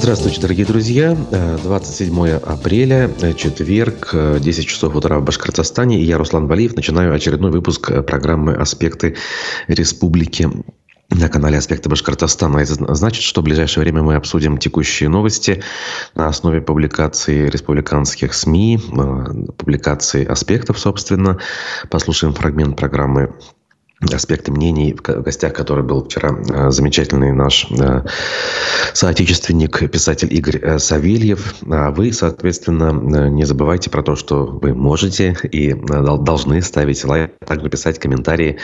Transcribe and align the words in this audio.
Здравствуйте, 0.00 0.40
дорогие 0.40 0.64
друзья. 0.64 1.16
27 1.64 2.28
апреля, 2.36 3.10
четверг, 3.36 4.14
10 4.40 4.66
часов 4.66 4.94
утра 4.94 5.18
в 5.18 5.24
Башкортостане. 5.24 6.00
И 6.00 6.04
я, 6.04 6.18
Руслан 6.18 6.46
Валиев, 6.46 6.76
начинаю 6.76 7.12
очередной 7.12 7.50
выпуск 7.50 8.04
программы 8.06 8.54
«Аспекты 8.54 9.16
республики» 9.66 10.48
на 11.10 11.28
канале 11.28 11.58
«Аспекты 11.58 11.88
Башкортостана». 11.88 12.58
Это 12.58 12.94
значит, 12.94 13.24
что 13.24 13.40
в 13.40 13.44
ближайшее 13.44 13.82
время 13.82 14.02
мы 14.02 14.14
обсудим 14.14 14.58
текущие 14.58 15.08
новости 15.08 15.64
на 16.14 16.28
основе 16.28 16.60
публикаций 16.60 17.50
республиканских 17.50 18.34
СМИ, 18.34 18.78
э, 18.78 19.52
публикаций 19.56 20.24
«Аспектов», 20.24 20.78
собственно. 20.78 21.38
Послушаем 21.90 22.34
фрагмент 22.34 22.76
программы 22.76 23.34
аспекты 24.00 24.52
мнений, 24.52 24.94
в 24.94 25.22
гостях 25.22 25.52
который 25.52 25.82
был 25.82 26.04
вчера 26.04 26.30
э, 26.30 26.70
замечательный 26.70 27.32
наш 27.32 27.66
э, 27.70 28.04
соотечественник, 28.92 29.90
писатель 29.90 30.32
Игорь 30.32 30.58
э, 30.62 30.78
Савельев. 30.78 31.56
А 31.68 31.90
вы, 31.90 32.12
соответственно, 32.12 32.92
не 33.28 33.44
забывайте 33.44 33.90
про 33.90 34.02
то, 34.02 34.14
что 34.14 34.46
вы 34.46 34.74
можете 34.74 35.36
и 35.50 35.72
должны 35.72 36.62
ставить 36.62 37.04
лайк, 37.04 37.32
также 37.44 37.68
писать 37.68 37.98
комментарии 37.98 38.58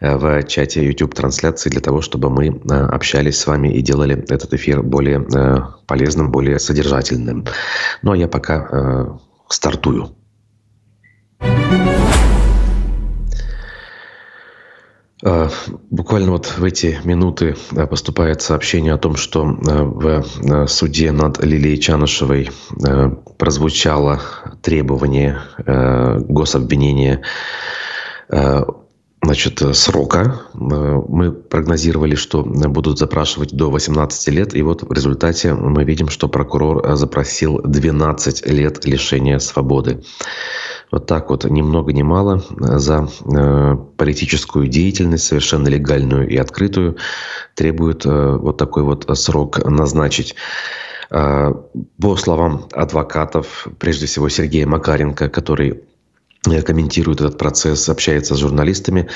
в 0.00 0.42
чате 0.44 0.84
YouTube-трансляции 0.86 1.70
для 1.70 1.80
того, 1.80 2.00
чтобы 2.00 2.30
мы 2.30 2.60
общались 2.68 3.38
с 3.38 3.46
вами 3.46 3.68
и 3.68 3.82
делали 3.82 4.24
этот 4.28 4.54
эфир 4.54 4.82
более 4.82 5.26
полезным, 5.86 6.30
более 6.30 6.58
содержательным. 6.58 7.46
Ну, 8.02 8.12
а 8.12 8.16
я 8.16 8.28
пока 8.28 9.18
стартую. 9.48 10.10
А, 11.40 12.37
буквально 15.90 16.30
вот 16.30 16.46
в 16.46 16.62
эти 16.62 16.98
минуты 17.04 17.56
поступает 17.90 18.40
сообщение 18.40 18.92
о 18.92 18.98
том, 18.98 19.16
что 19.16 19.42
а, 19.44 19.84
в 19.84 20.68
суде 20.68 21.10
над 21.10 21.42
Лилией 21.42 21.78
Чанышевой 21.78 22.50
а, 22.86 23.10
прозвучало 23.36 24.20
требование 24.62 25.40
гособвинения 25.66 27.22
значит, 29.20 29.62
срока. 29.74 30.42
Мы 30.54 31.32
прогнозировали, 31.32 32.14
что 32.14 32.42
будут 32.42 32.98
запрашивать 32.98 33.52
до 33.52 33.70
18 33.70 34.28
лет, 34.28 34.54
и 34.54 34.62
вот 34.62 34.82
в 34.82 34.92
результате 34.92 35.54
мы 35.54 35.84
видим, 35.84 36.08
что 36.08 36.28
прокурор 36.28 36.96
запросил 36.96 37.60
12 37.62 38.46
лет 38.46 38.84
лишения 38.84 39.38
свободы 39.38 40.02
вот 40.90 41.06
так 41.06 41.30
вот, 41.30 41.44
ни 41.44 41.62
много 41.62 41.92
ни 41.92 42.02
мало, 42.02 42.42
за 42.50 43.08
э, 43.24 43.76
политическую 43.96 44.68
деятельность, 44.68 45.24
совершенно 45.24 45.68
легальную 45.68 46.28
и 46.28 46.36
открытую, 46.36 46.96
требует 47.54 48.06
э, 48.06 48.36
вот 48.36 48.56
такой 48.56 48.82
вот 48.82 49.06
срок 49.18 49.64
назначить. 49.64 50.34
Э, 51.10 51.52
по 52.00 52.16
словам 52.16 52.66
адвокатов, 52.72 53.68
прежде 53.78 54.06
всего 54.06 54.28
Сергея 54.28 54.66
Макаренко, 54.66 55.28
который 55.28 55.82
комментирует 56.42 57.20
этот 57.20 57.38
процесс, 57.38 57.88
общается 57.88 58.34
с 58.34 58.38
журналистами. 58.38 59.08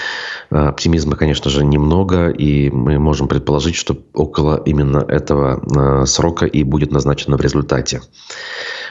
Э, 0.51 0.69
оптимизма, 0.69 1.17
конечно 1.17 1.51
же, 1.51 1.65
немного, 1.65 2.29
и 2.31 2.71
мы 2.71 2.99
можем 2.99 3.29
предположить, 3.29 3.77
что 3.77 3.97
около 4.13 4.63
именно 4.65 4.99
этого 4.99 6.05
срока 6.07 6.47
и 6.47 6.63
будет 6.63 6.93
назначено 6.93 7.37
в 7.37 7.41
результате. 7.41 8.01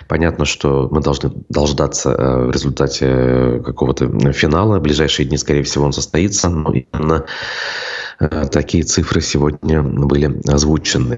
Понятно, 0.07 0.45
что 0.45 0.89
мы 0.91 1.01
должны 1.01 1.31
дождаться 1.49 2.11
э, 2.11 2.45
в 2.47 2.51
результате 2.51 3.05
э, 3.07 3.61
какого-то 3.63 4.31
финала. 4.33 4.79
В 4.79 4.81
ближайшие 4.81 5.25
дни, 5.25 5.37
скорее 5.37 5.63
всего, 5.63 5.85
он 5.85 5.93
состоится. 5.93 6.49
Но 6.49 6.73
именно 6.73 7.25
э, 8.19 8.45
такие 8.51 8.83
цифры 8.83 9.21
сегодня 9.21 9.81
были 9.81 10.41
озвучены. 10.47 11.17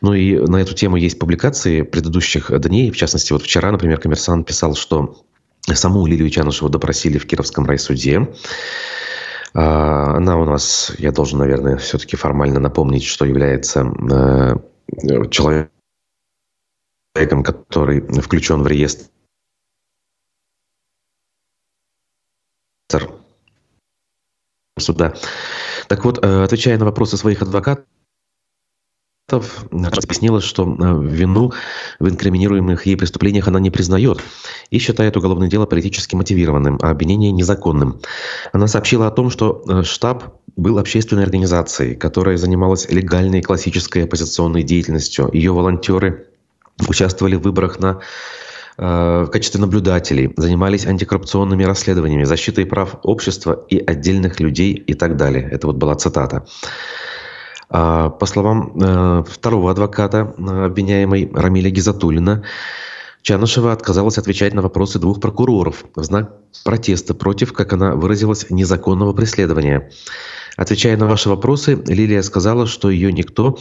Ну 0.00 0.14
и 0.14 0.38
на 0.38 0.58
эту 0.58 0.74
тему 0.74 0.96
есть 0.96 1.18
публикации 1.18 1.82
предыдущих 1.82 2.50
дней. 2.60 2.90
В 2.90 2.96
частности, 2.96 3.32
вот 3.32 3.42
вчера, 3.42 3.72
например, 3.72 3.98
коммерсант 3.98 4.46
писал, 4.46 4.74
что 4.74 5.25
саму 5.74 6.06
Лилию 6.06 6.30
Чанышеву 6.30 6.68
допросили 6.68 7.18
в 7.18 7.26
Кировском 7.26 7.66
райсуде. 7.66 8.28
А, 9.54 10.16
она 10.16 10.36
у 10.36 10.44
нас, 10.44 10.92
я 10.98 11.12
должен, 11.12 11.38
наверное, 11.38 11.76
все-таки 11.78 12.16
формально 12.16 12.60
напомнить, 12.60 13.04
что 13.04 13.24
является 13.24 13.80
человеком, 15.30 15.70
человеком, 17.14 17.42
который 17.42 18.00
включен 18.20 18.62
в 18.62 18.66
реестр 18.66 19.06
суда. 24.78 25.14
Так 25.88 26.04
вот, 26.04 26.22
э, 26.22 26.44
отвечая 26.44 26.78
на 26.78 26.84
вопросы 26.84 27.16
своих 27.16 27.40
адвокатов, 27.42 27.86
объяснила, 29.28 30.40
что 30.40 30.62
э, 30.62 31.04
вину 31.04 31.52
в 31.98 32.08
инкриминируемых 32.08 32.86
ей 32.86 32.96
преступлениях 32.96 33.48
она 33.48 33.58
не 33.58 33.70
признает 33.70 34.20
и 34.70 34.78
считает 34.78 35.16
уголовное 35.16 35.48
дело 35.48 35.66
политически 35.66 36.14
мотивированным, 36.14 36.78
а 36.80 36.90
обвинение 36.90 37.32
незаконным. 37.32 38.00
Она 38.52 38.68
сообщила 38.68 39.08
о 39.08 39.10
том, 39.10 39.30
что 39.30 39.64
э, 39.68 39.82
штаб 39.82 40.36
был 40.56 40.78
общественной 40.78 41.24
организацией, 41.24 41.96
которая 41.96 42.36
занималась 42.36 42.88
легальной 42.88 43.42
классической 43.42 44.04
оппозиционной 44.04 44.62
деятельностью. 44.62 45.28
Ее 45.32 45.52
волонтеры 45.52 46.28
участвовали 46.86 47.34
в 47.34 47.42
выборах 47.42 47.80
на 47.80 47.98
э, 48.78 49.24
в 49.26 49.30
качестве 49.32 49.60
наблюдателей, 49.60 50.32
занимались 50.36 50.86
антикоррупционными 50.86 51.64
расследованиями, 51.64 52.22
защитой 52.22 52.64
прав 52.64 53.00
общества 53.02 53.66
и 53.70 53.84
отдельных 53.84 54.38
людей 54.38 54.72
и 54.74 54.94
так 54.94 55.16
далее. 55.16 55.48
Это 55.50 55.66
вот 55.66 55.76
была 55.76 55.96
цитата. 55.96 56.46
А, 57.68 58.10
по 58.10 58.26
словам 58.26 58.72
э, 58.80 59.24
второго 59.28 59.70
адвоката, 59.70 60.34
э, 60.38 60.64
обвиняемой 60.66 61.30
Рамиля 61.32 61.70
Гизатулина, 61.70 62.44
Чанышева 63.22 63.72
отказалась 63.72 64.18
отвечать 64.18 64.54
на 64.54 64.62
вопросы 64.62 65.00
двух 65.00 65.20
прокуроров 65.20 65.84
в 65.96 66.04
знак 66.04 66.36
протеста 66.64 67.12
против, 67.12 67.52
как 67.52 67.72
она 67.72 67.96
выразилась, 67.96 68.46
незаконного 68.50 69.12
преследования. 69.12 69.90
Отвечая 70.56 70.96
на 70.96 71.06
ваши 71.06 71.28
вопросы, 71.28 71.74
Лилия 71.86 72.22
сказала, 72.22 72.66
что 72.66 72.88
ее 72.88 73.12
никто 73.12 73.58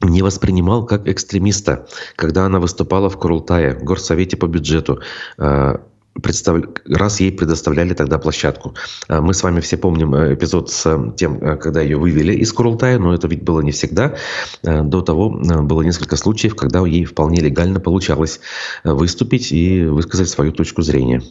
не 0.00 0.22
воспринимал 0.22 0.86
как 0.86 1.06
экстремиста, 1.06 1.86
когда 2.16 2.46
она 2.46 2.60
выступала 2.60 3.10
в 3.10 3.18
Курултае, 3.18 3.74
горсовете 3.74 4.36
по 4.38 4.46
бюджету, 4.46 5.00
э, 5.36 5.78
представ... 6.22 6.64
раз 6.86 7.20
ей 7.20 7.32
предоставляли 7.32 7.94
тогда 7.94 8.18
площадку. 8.18 8.74
Э, 9.08 9.20
мы 9.20 9.34
с 9.34 9.42
вами 9.42 9.60
все 9.60 9.76
помним 9.76 10.14
э, 10.14 10.34
эпизод 10.34 10.70
с 10.70 11.12
тем, 11.16 11.40
когда 11.58 11.80
ее 11.80 11.96
вывели 11.96 12.32
из 12.32 12.52
Курултая, 12.52 12.98
но 12.98 13.14
это 13.14 13.28
ведь 13.28 13.42
было 13.42 13.60
не 13.60 13.72
всегда. 13.72 14.16
До 14.62 15.00
того 15.02 15.30
было 15.30 15.82
несколько 15.82 16.16
случаев, 16.16 16.54
когда 16.54 16.86
ей 16.86 17.04
вполне 17.04 17.40
легально 17.40 17.80
получалось 17.80 18.40
выступить 18.84 19.52
и 19.52 19.84
высказать 19.84 20.28
свою 20.28 20.52
точку 20.52 20.82
зрения. 20.82 21.22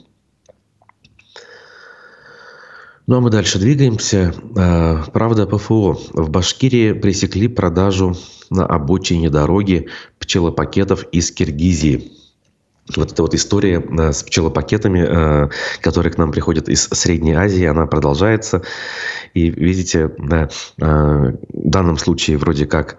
Ну 3.07 3.17
а 3.17 3.21
мы 3.21 3.29
дальше 3.29 3.59
двигаемся. 3.59 4.33
Правда, 5.13 5.47
ПФО. 5.47 5.97
В 6.13 6.29
Башкирии 6.29 6.93
пресекли 6.93 7.47
продажу 7.47 8.15
на 8.49 8.65
обочине 8.65 9.29
дороги 9.29 9.87
пчелопакетов 10.19 11.05
из 11.11 11.31
Киргизии. 11.31 12.16
Вот 12.95 13.11
эта 13.11 13.21
вот 13.21 13.33
история 13.33 13.81
э, 13.81 14.13
с 14.13 14.23
пчелопакетами, 14.23 15.05
э, 15.07 15.49
которые 15.81 16.13
к 16.13 16.17
нам 16.17 16.31
приходят 16.31 16.69
из 16.69 16.83
Средней 16.83 17.33
Азии, 17.33 17.65
она 17.65 17.85
продолжается. 17.85 18.61
И 19.33 19.49
видите, 19.49 20.11
э, 20.17 20.47
в 20.77 21.37
данном 21.53 21.97
случае 21.97 22.37
вроде 22.37 22.65
как 22.65 22.97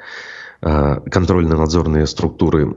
контрольно-надзорные 0.61 2.05
структуры 2.09 2.69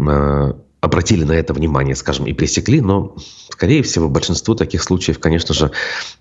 обратили 0.81 1.23
на 1.23 1.31
это 1.31 1.51
внимание, 1.51 1.95
скажем, 1.95 2.27
и 2.27 2.33
пресекли, 2.33 2.79
но, 2.79 3.15
скорее 3.49 3.81
всего, 3.81 4.07
большинство 4.07 4.53
таких 4.53 4.83
случаев, 4.83 5.17
конечно 5.17 5.55
же, 5.55 5.71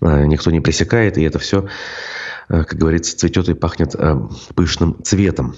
никто 0.01 0.49
не 0.49 0.59
пресекает, 0.59 1.19
и 1.19 1.21
это 1.21 1.37
все, 1.37 1.67
как 2.47 2.73
говорится, 2.73 3.15
цветет 3.15 3.47
и 3.49 3.53
пахнет 3.53 3.95
пышным 4.55 4.97
цветом. 5.03 5.55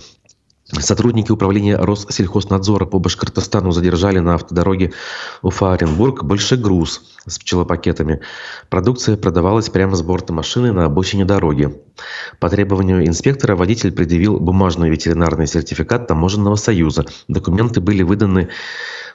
Сотрудники 0.66 1.30
управления 1.30 1.76
Россельхознадзора 1.76 2.86
по 2.86 2.98
Башкортостану 2.98 3.72
задержали 3.72 4.20
на 4.20 4.36
автодороге 4.36 4.94
Уфа-Оренбург 5.42 6.24
большой 6.24 6.58
груз 6.58 7.02
с 7.26 7.38
пчелопакетами. 7.38 8.22
Продукция 8.70 9.18
продавалась 9.18 9.70
прямо 9.70 9.96
с 9.98 10.02
борта 10.02 10.32
машины 10.32 10.72
на 10.72 10.86
обочине 10.86 11.26
дороги. 11.26 11.76
По 12.40 12.50
требованию 12.50 13.06
инспектора 13.06 13.58
водитель 13.58 13.92
предъявил 13.92 14.40
бумажный 14.40 14.90
ветеринарный 14.90 15.48
сертификат 15.48 16.08
Таможенного 16.08 16.56
союза. 16.56 17.06
Документы 17.28 17.82
были 17.82 18.04
выданы 18.04 18.48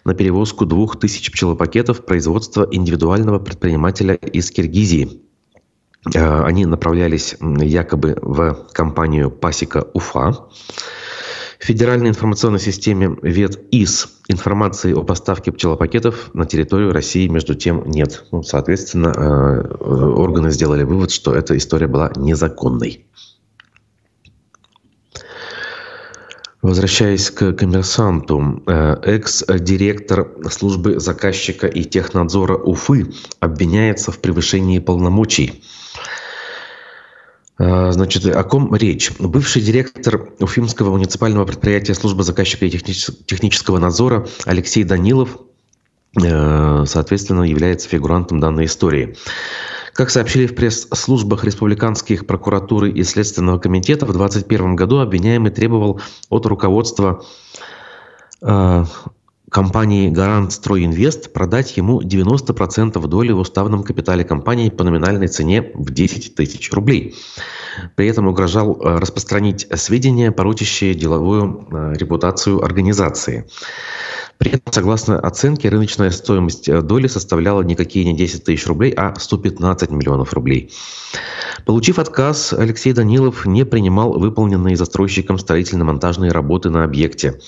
на 0.04 0.14
перевозку 0.14 0.66
двух 0.66 0.98
тысяч 1.00 1.32
пчелопакетов 1.32 2.04
производства 2.04 2.68
индивидуального 2.70 3.38
предпринимателя 3.38 4.14
из 4.14 4.50
Киргизии. 4.50 5.22
Э, 6.14 6.42
они 6.44 6.66
направлялись 6.66 7.36
якобы 7.40 8.18
в 8.20 8.68
компанию 8.72 9.30
«Пасека 9.30 9.86
Уфа». 9.94 10.48
Федеральной 11.58 12.10
информационной 12.10 12.60
системе 12.60 13.16
ВЕД-ИС 13.20 14.08
информации 14.28 14.92
о 14.92 15.02
поставке 15.02 15.50
пчелопакетов 15.50 16.30
на 16.32 16.46
территорию 16.46 16.92
России 16.92 17.26
между 17.26 17.54
тем 17.54 17.88
нет. 17.90 18.24
Ну, 18.30 18.42
соответственно, 18.44 19.08
э, 19.08 19.84
органы 19.84 20.50
сделали 20.50 20.84
вывод, 20.84 21.10
что 21.10 21.34
эта 21.34 21.56
история 21.56 21.88
была 21.88 22.12
незаконной. 22.14 23.06
Возвращаясь 26.62 27.30
к 27.30 27.52
коммерсанту, 27.52 28.62
э, 28.66 28.96
экс-директор 29.02 30.30
службы 30.50 31.00
заказчика 31.00 31.66
и 31.66 31.82
технадзора 31.82 32.56
Уфы 32.56 33.12
обвиняется 33.40 34.12
в 34.12 34.20
превышении 34.20 34.78
полномочий. 34.78 35.62
Э, 37.58 37.90
значит, 37.90 38.24
о 38.26 38.44
ком 38.44 38.74
речь? 38.74 39.12
Бывший 39.18 39.62
директор 39.62 40.30
Уфимского 40.38 40.90
муниципального 40.90 41.44
предприятия 41.44 41.94
службы 41.94 42.22
заказчика 42.22 42.66
и 42.66 42.70
технического 42.70 43.78
надзора 43.78 44.26
Алексей 44.46 44.84
Данилов, 44.84 45.38
э, 46.22 46.84
соответственно, 46.86 47.42
является 47.42 47.88
фигурантом 47.88 48.40
данной 48.40 48.66
истории. 48.66 49.16
Как 49.92 50.10
сообщили 50.10 50.46
в 50.46 50.54
пресс-службах 50.54 51.42
республиканских 51.42 52.24
прокуратуры 52.26 52.92
и 52.92 53.02
Следственного 53.02 53.58
комитета, 53.58 54.06
в 54.06 54.12
2021 54.12 54.76
году 54.76 54.98
обвиняемый 55.00 55.50
требовал 55.50 56.00
от 56.28 56.46
руководства 56.46 57.24
э, 58.40 58.84
компании 59.50 60.10
«Гарант 60.10 60.52
Стройинвест» 60.52 61.32
продать 61.32 61.76
ему 61.76 62.02
90% 62.02 63.06
доли 63.06 63.32
в 63.32 63.38
уставном 63.38 63.82
капитале 63.82 64.24
компании 64.24 64.70
по 64.70 64.84
номинальной 64.84 65.28
цене 65.28 65.72
в 65.74 65.90
10 65.90 66.34
тысяч 66.34 66.70
рублей. 66.72 67.14
При 67.94 68.08
этом 68.08 68.26
угрожал 68.26 68.80
э, 68.80 68.98
распространить 68.98 69.66
сведения, 69.74 70.32
порочащие 70.32 70.94
деловую 70.94 71.66
э, 71.70 71.94
репутацию 71.96 72.62
организации. 72.62 73.46
При 74.38 74.52
этом, 74.52 74.72
согласно 74.72 75.18
оценке, 75.18 75.68
рыночная 75.68 76.10
стоимость 76.10 76.68
э, 76.68 76.80
доли 76.82 77.06
составляла 77.06 77.62
никакие 77.62 78.04
не 78.04 78.16
10 78.16 78.44
тысяч 78.44 78.66
рублей, 78.66 78.92
а 78.96 79.14
115 79.18 79.90
миллионов 79.90 80.32
рублей. 80.32 80.70
Получив 81.64 81.98
отказ, 81.98 82.52
Алексей 82.52 82.92
Данилов 82.92 83.46
не 83.46 83.64
принимал 83.64 84.18
выполненные 84.18 84.76
застройщиком 84.76 85.38
строительно-монтажные 85.38 86.30
работы 86.30 86.70
на 86.70 86.84
объекте. 86.84 87.40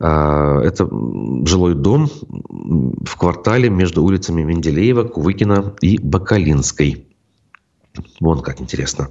А, 0.00 0.60
это 0.62 0.88
жилой 1.44 1.74
дом 1.74 2.08
в 2.08 3.16
квартале 3.16 3.68
между 3.68 4.02
улицами 4.02 4.42
Менделеева, 4.42 5.04
Кувыкина 5.04 5.74
и 5.80 5.98
Бакалинской. 5.98 7.04
Вон 8.20 8.42
как 8.42 8.60
интересно. 8.60 9.08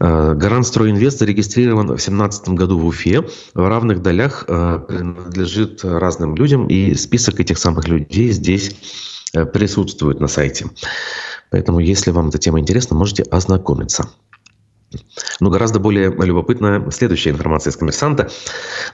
Э, 0.00 0.34
Гарант 0.34 0.66
Стройинвест 0.66 1.18
зарегистрирован 1.18 1.84
в 1.84 1.96
2017 1.96 2.50
году 2.50 2.78
в 2.78 2.84
Уфе. 2.84 3.26
В 3.54 3.68
равных 3.68 4.02
долях 4.02 4.44
э, 4.46 4.80
принадлежит 4.86 5.82
разным 5.82 6.34
людям, 6.34 6.66
и 6.66 6.94
список 6.94 7.40
этих 7.40 7.58
самых 7.58 7.88
людей 7.88 8.32
здесь 8.32 8.76
присутствует 9.32 10.18
на 10.20 10.26
сайте. 10.26 10.66
Поэтому, 11.50 11.78
если 11.78 12.10
вам 12.10 12.28
эта 12.28 12.38
тема 12.38 12.58
интересна, 12.58 12.96
можете 12.96 13.22
ознакомиться. 13.22 14.10
Но 15.40 15.50
гораздо 15.50 15.78
более 15.78 16.10
любопытная 16.10 16.90
следующая 16.90 17.30
информация 17.30 17.70
из 17.70 17.76
коммерсанта. 17.76 18.30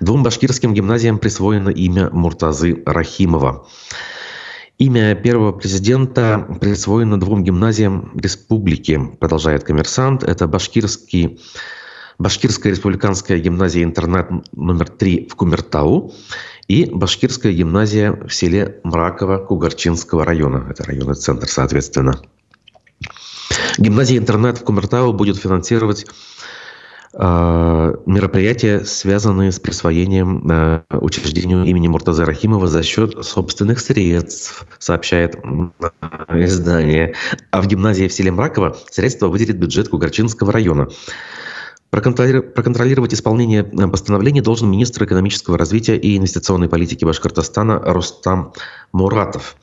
Двум 0.00 0.22
башкирским 0.22 0.74
гимназиям 0.74 1.18
присвоено 1.18 1.70
имя 1.70 2.10
Муртазы 2.10 2.82
Рахимова. 2.84 3.66
Имя 4.78 5.14
первого 5.14 5.52
президента 5.52 6.46
присвоено 6.60 7.18
двум 7.18 7.42
гимназиям 7.42 8.12
республики, 8.18 9.00
продолжает 9.18 9.64
коммерсант. 9.64 10.22
Это 10.22 10.46
башкирский, 10.46 11.40
Башкирская 12.18 12.72
республиканская 12.72 13.38
гимназия-интернат 13.38 14.30
номер 14.52 14.88
3 14.88 15.28
в 15.30 15.34
Кумертау 15.34 16.14
и 16.66 16.86
Башкирская 16.90 17.52
гимназия 17.52 18.12
в 18.12 18.30
селе 18.30 18.80
Мраково 18.84 19.38
Кугарчинского 19.38 20.24
района. 20.24 20.66
Это 20.70 20.84
районный 20.84 21.14
центр, 21.14 21.46
соответственно. 21.46 22.20
Гимназия-интернат 23.78 24.58
в 24.58 24.64
Кумертау 24.64 25.12
будет 25.12 25.36
финансировать 25.36 26.06
Э, 27.18 27.94
мероприятия, 28.04 28.84
связанные 28.84 29.50
с 29.50 29.58
присвоением 29.58 30.46
э, 30.50 30.82
учреждению 30.90 31.64
имени 31.64 31.88
Муртаза 31.88 32.26
Рахимова 32.26 32.66
за 32.66 32.82
счет 32.82 33.24
собственных 33.24 33.80
средств, 33.80 34.66
сообщает 34.78 35.36
э, 35.36 36.44
издание. 36.44 37.14
А 37.50 37.62
в 37.62 37.66
гимназии 37.68 38.06
в 38.08 38.12
селе 38.12 38.30
Мраково 38.32 38.76
средства 38.90 39.28
выделит 39.28 39.56
бюджет 39.56 39.88
Кугарчинского 39.88 40.52
района. 40.52 40.88
Проконтролировать 41.88 43.14
исполнение 43.14 43.64
постановления 43.64 44.42
должен 44.42 44.70
министр 44.70 45.04
экономического 45.04 45.56
развития 45.56 45.96
и 45.96 46.18
инвестиционной 46.18 46.68
политики 46.68 47.06
Башкортостана 47.06 47.78
Рустам 47.78 48.52
Муратов. 48.92 49.56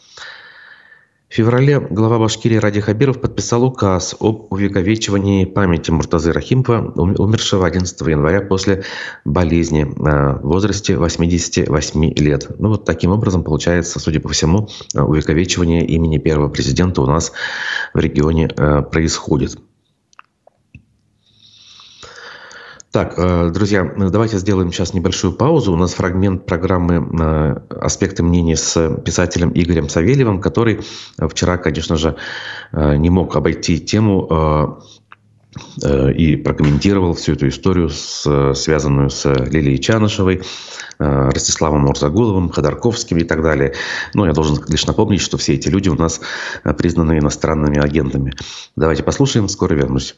В 1.33 1.35
феврале 1.35 1.79
глава 1.79 2.19
Башкирии 2.19 2.57
Ради 2.57 2.79
Хабиров 2.79 3.19
подписал 3.19 3.63
указ 3.63 4.15
об 4.19 4.53
увековечивании 4.53 5.45
памяти 5.45 5.89
Муртазы 5.89 6.31
Рахимова, 6.31 6.93
умершего 6.95 7.65
11 7.65 7.99
января 8.01 8.41
после 8.41 8.83
болезни 9.25 9.81
э, 9.81 10.37
в 10.37 10.47
возрасте 10.47 10.95
88 10.95 12.13
лет. 12.19 12.51
Ну 12.59 12.69
вот 12.69 12.85
таким 12.85 13.09
образом 13.09 13.43
получается, 13.43 13.99
судя 13.99 14.19
по 14.19 14.29
всему, 14.29 14.69
увековечивание 14.93 15.83
имени 15.83 16.19
первого 16.19 16.49
президента 16.49 17.01
у 17.01 17.07
нас 17.07 17.31
в 17.95 17.97
регионе 17.97 18.51
э, 18.55 18.83
происходит. 18.83 19.57
Так, 22.93 23.15
э, 23.17 23.49
друзья, 23.49 23.91
давайте 23.97 24.37
сделаем 24.37 24.71
сейчас 24.71 24.93
небольшую 24.93 25.33
паузу. 25.33 25.73
У 25.73 25.75
нас 25.75 25.95
фрагмент 25.95 26.45
программы 26.45 27.09
э, 27.19 27.55
«Аспекты 27.81 28.21
мнений» 28.21 28.55
с 28.55 28.97
писателем 29.03 29.51
Игорем 29.55 29.89
Савельевым, 29.89 30.39
который 30.39 30.81
вчера, 31.17 31.57
конечно 31.57 31.97
же, 31.97 32.17
э, 32.71 32.95
не 32.97 33.09
мог 33.09 33.35
обойти 33.35 33.79
тему 33.79 34.79
и 35.83 36.35
прокомментировал 36.35 37.13
всю 37.13 37.33
эту 37.33 37.47
историю, 37.47 37.89
связанную 37.89 39.11
с 39.11 39.31
Лилией 39.31 39.77
Чанышевой, 39.77 40.41
Ростиславом 40.97 41.81
Мурзагуловым, 41.81 42.49
Ходорковским 42.49 43.17
и 43.17 43.23
так 43.23 43.43
далее. 43.43 43.75
Но 44.15 44.25
я 44.25 44.33
должен 44.33 44.57
лишь 44.67 44.87
напомнить, 44.87 45.21
что 45.21 45.37
все 45.37 45.53
эти 45.53 45.69
люди 45.69 45.89
у 45.89 45.95
нас 45.95 46.21
признаны 46.79 47.19
иностранными 47.19 47.77
агентами. 47.77 48.33
Давайте 48.75 49.03
послушаем, 49.03 49.47
скоро 49.47 49.75
вернусь. 49.75 50.15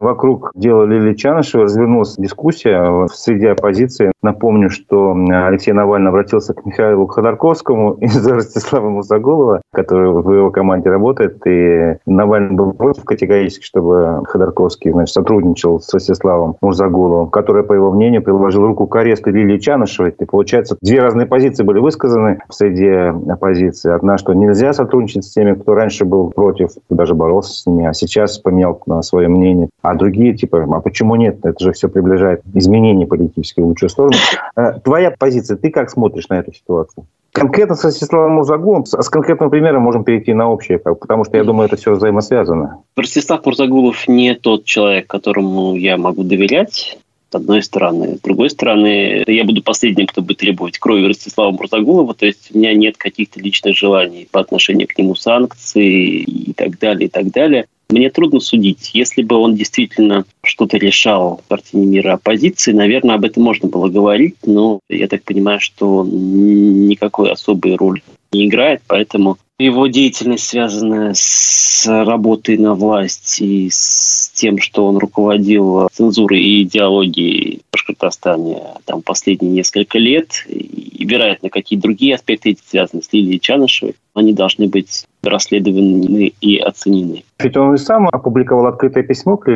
Вокруг 0.00 0.52
дела 0.54 0.84
Лилии 0.84 1.12
Чанышева 1.12 1.64
развернулась 1.64 2.16
дискуссия 2.16 3.06
среди 3.12 3.46
оппозиции. 3.46 4.12
Напомню, 4.22 4.70
что 4.70 5.14
Алексей 5.14 5.72
Навальный 5.72 6.08
обратился 6.08 6.54
к 6.54 6.64
Михаилу 6.64 7.06
Ходорковскому 7.06 7.92
из 8.00 8.26
Ростислава 8.26 8.88
Мусоголова, 8.88 9.60
который 9.72 10.10
в 10.10 10.32
его 10.32 10.50
команде 10.50 10.88
работает. 10.88 11.46
И 11.46 11.98
Навальный 12.06 12.54
был 12.54 12.72
против 12.72 13.04
категорически, 13.04 13.62
чтобы 13.62 14.22
Ходорковский 14.26 14.90
значит, 14.90 15.12
сотрудничал 15.12 15.80
с 15.80 15.92
Ростиславом 15.92 16.56
Мурзаголовым, 16.62 17.28
который, 17.28 17.62
по 17.62 17.74
его 17.74 17.92
мнению, 17.92 18.22
приложил 18.22 18.64
руку 18.64 18.86
к 18.86 18.96
аресту 18.96 19.30
Лилии 19.30 19.58
Чанышевой. 19.58 20.14
И 20.18 20.24
получается, 20.24 20.78
две 20.80 21.02
разные 21.02 21.26
позиции 21.26 21.62
были 21.62 21.78
высказаны 21.78 22.40
среди 22.48 22.88
оппозиции. 23.30 23.92
Одна, 23.92 24.16
что 24.16 24.32
нельзя 24.32 24.72
сотрудничать 24.72 25.24
с 25.24 25.32
теми, 25.32 25.52
кто 25.52 25.74
раньше 25.74 26.06
был 26.06 26.30
против, 26.30 26.70
даже 26.88 27.14
боролся 27.14 27.52
с 27.52 27.66
ними, 27.66 27.86
а 27.86 27.92
сейчас 27.92 28.38
поменял 28.38 28.80
свое 29.02 29.28
мнение 29.28 29.68
а 29.90 29.94
другие 29.96 30.34
типа, 30.34 30.62
а 30.62 30.80
почему 30.80 31.16
нет? 31.16 31.44
Это 31.44 31.64
же 31.64 31.72
все 31.72 31.88
приближает 31.88 32.42
изменения 32.54 33.06
политические 33.06 33.64
в 33.64 33.68
лучшую 33.68 33.90
сторону. 33.90 34.16
Э, 34.56 34.74
твоя 34.84 35.10
позиция, 35.10 35.56
ты 35.56 35.70
как 35.70 35.90
смотришь 35.90 36.28
на 36.28 36.34
эту 36.34 36.52
ситуацию? 36.54 37.06
Конкретно 37.32 37.74
с 37.74 37.84
Ростиславом 37.84 38.32
Мурзагулом, 38.32 38.86
с 38.86 39.08
конкретным 39.08 39.50
примером 39.50 39.82
можем 39.82 40.04
перейти 40.04 40.32
на 40.32 40.48
общее, 40.48 40.78
потому 40.78 41.24
что 41.24 41.36
я 41.36 41.44
думаю, 41.44 41.66
это 41.66 41.76
все 41.76 41.92
взаимосвязано. 41.94 42.82
Ростислав 42.96 43.44
Мурзагулов 43.44 44.08
не 44.08 44.34
тот 44.34 44.64
человек, 44.64 45.06
которому 45.06 45.74
я 45.74 45.96
могу 45.96 46.22
доверять 46.22 46.98
с 47.30 47.34
одной 47.34 47.62
стороны. 47.62 48.16
С 48.16 48.20
другой 48.20 48.50
стороны, 48.50 49.24
я 49.26 49.44
буду 49.44 49.62
последним, 49.62 50.06
кто 50.06 50.22
будет 50.22 50.38
требовать 50.38 50.78
крови 50.78 51.06
Ростислава 51.06 51.52
Мурзагулова, 51.52 52.14
то 52.14 52.26
есть 52.26 52.50
у 52.52 52.58
меня 52.58 52.74
нет 52.74 52.96
каких-то 52.96 53.40
личных 53.40 53.76
желаний 53.76 54.28
по 54.30 54.40
отношению 54.40 54.88
к 54.88 54.98
нему 54.98 55.14
санкций 55.14 55.84
и 55.84 56.52
так 56.52 56.78
далее, 56.78 57.06
и 57.06 57.10
так 57.10 57.30
далее. 57.30 57.66
Мне 57.90 58.08
трудно 58.10 58.40
судить. 58.40 58.90
Если 58.94 59.22
бы 59.22 59.36
он 59.36 59.56
действительно 59.56 60.24
что-то 60.44 60.76
решал 60.76 61.40
в 61.44 61.48
картине 61.48 61.86
мира 61.86 62.12
оппозиции, 62.14 62.72
наверное, 62.72 63.16
об 63.16 63.24
этом 63.24 63.42
можно 63.42 63.68
было 63.68 63.88
говорить, 63.88 64.36
но 64.44 64.80
я 64.88 65.08
так 65.08 65.24
понимаю, 65.24 65.60
что 65.60 65.98
он 65.98 66.86
никакой 66.86 67.32
особой 67.32 67.74
роли 67.74 68.02
не 68.32 68.46
играет, 68.46 68.82
поэтому 68.86 69.38
его 69.58 69.88
деятельность, 69.88 70.46
связанная 70.46 71.12
с 71.14 71.84
работой 71.86 72.56
на 72.56 72.74
власть 72.74 73.40
и 73.40 73.68
с 73.70 74.30
тем, 74.34 74.58
что 74.58 74.86
он 74.86 74.96
руководил 74.96 75.88
цензурой 75.92 76.40
и 76.40 76.62
идеологией 76.62 77.58
в 77.58 77.72
Башкортостане 77.72 78.62
там, 78.86 79.02
последние 79.02 79.52
несколько 79.52 79.98
лет, 79.98 80.46
и, 80.48 81.04
вероятно, 81.04 81.50
какие 81.50 81.78
другие 81.78 82.14
аспекты 82.14 82.56
связаны 82.68 83.02
с 83.02 83.12
Лилией 83.12 83.40
Чанышевой, 83.40 83.96
они 84.14 84.32
должны 84.32 84.68
быть 84.68 85.04
расследованы 85.22 86.32
и 86.40 86.58
оценены. 86.58 87.24
Ведь 87.42 87.56
он 87.56 87.74
и 87.74 87.78
сам 87.78 88.08
опубликовал 88.08 88.66
открытое 88.66 89.02
письмо 89.02 89.36
к 89.36 89.48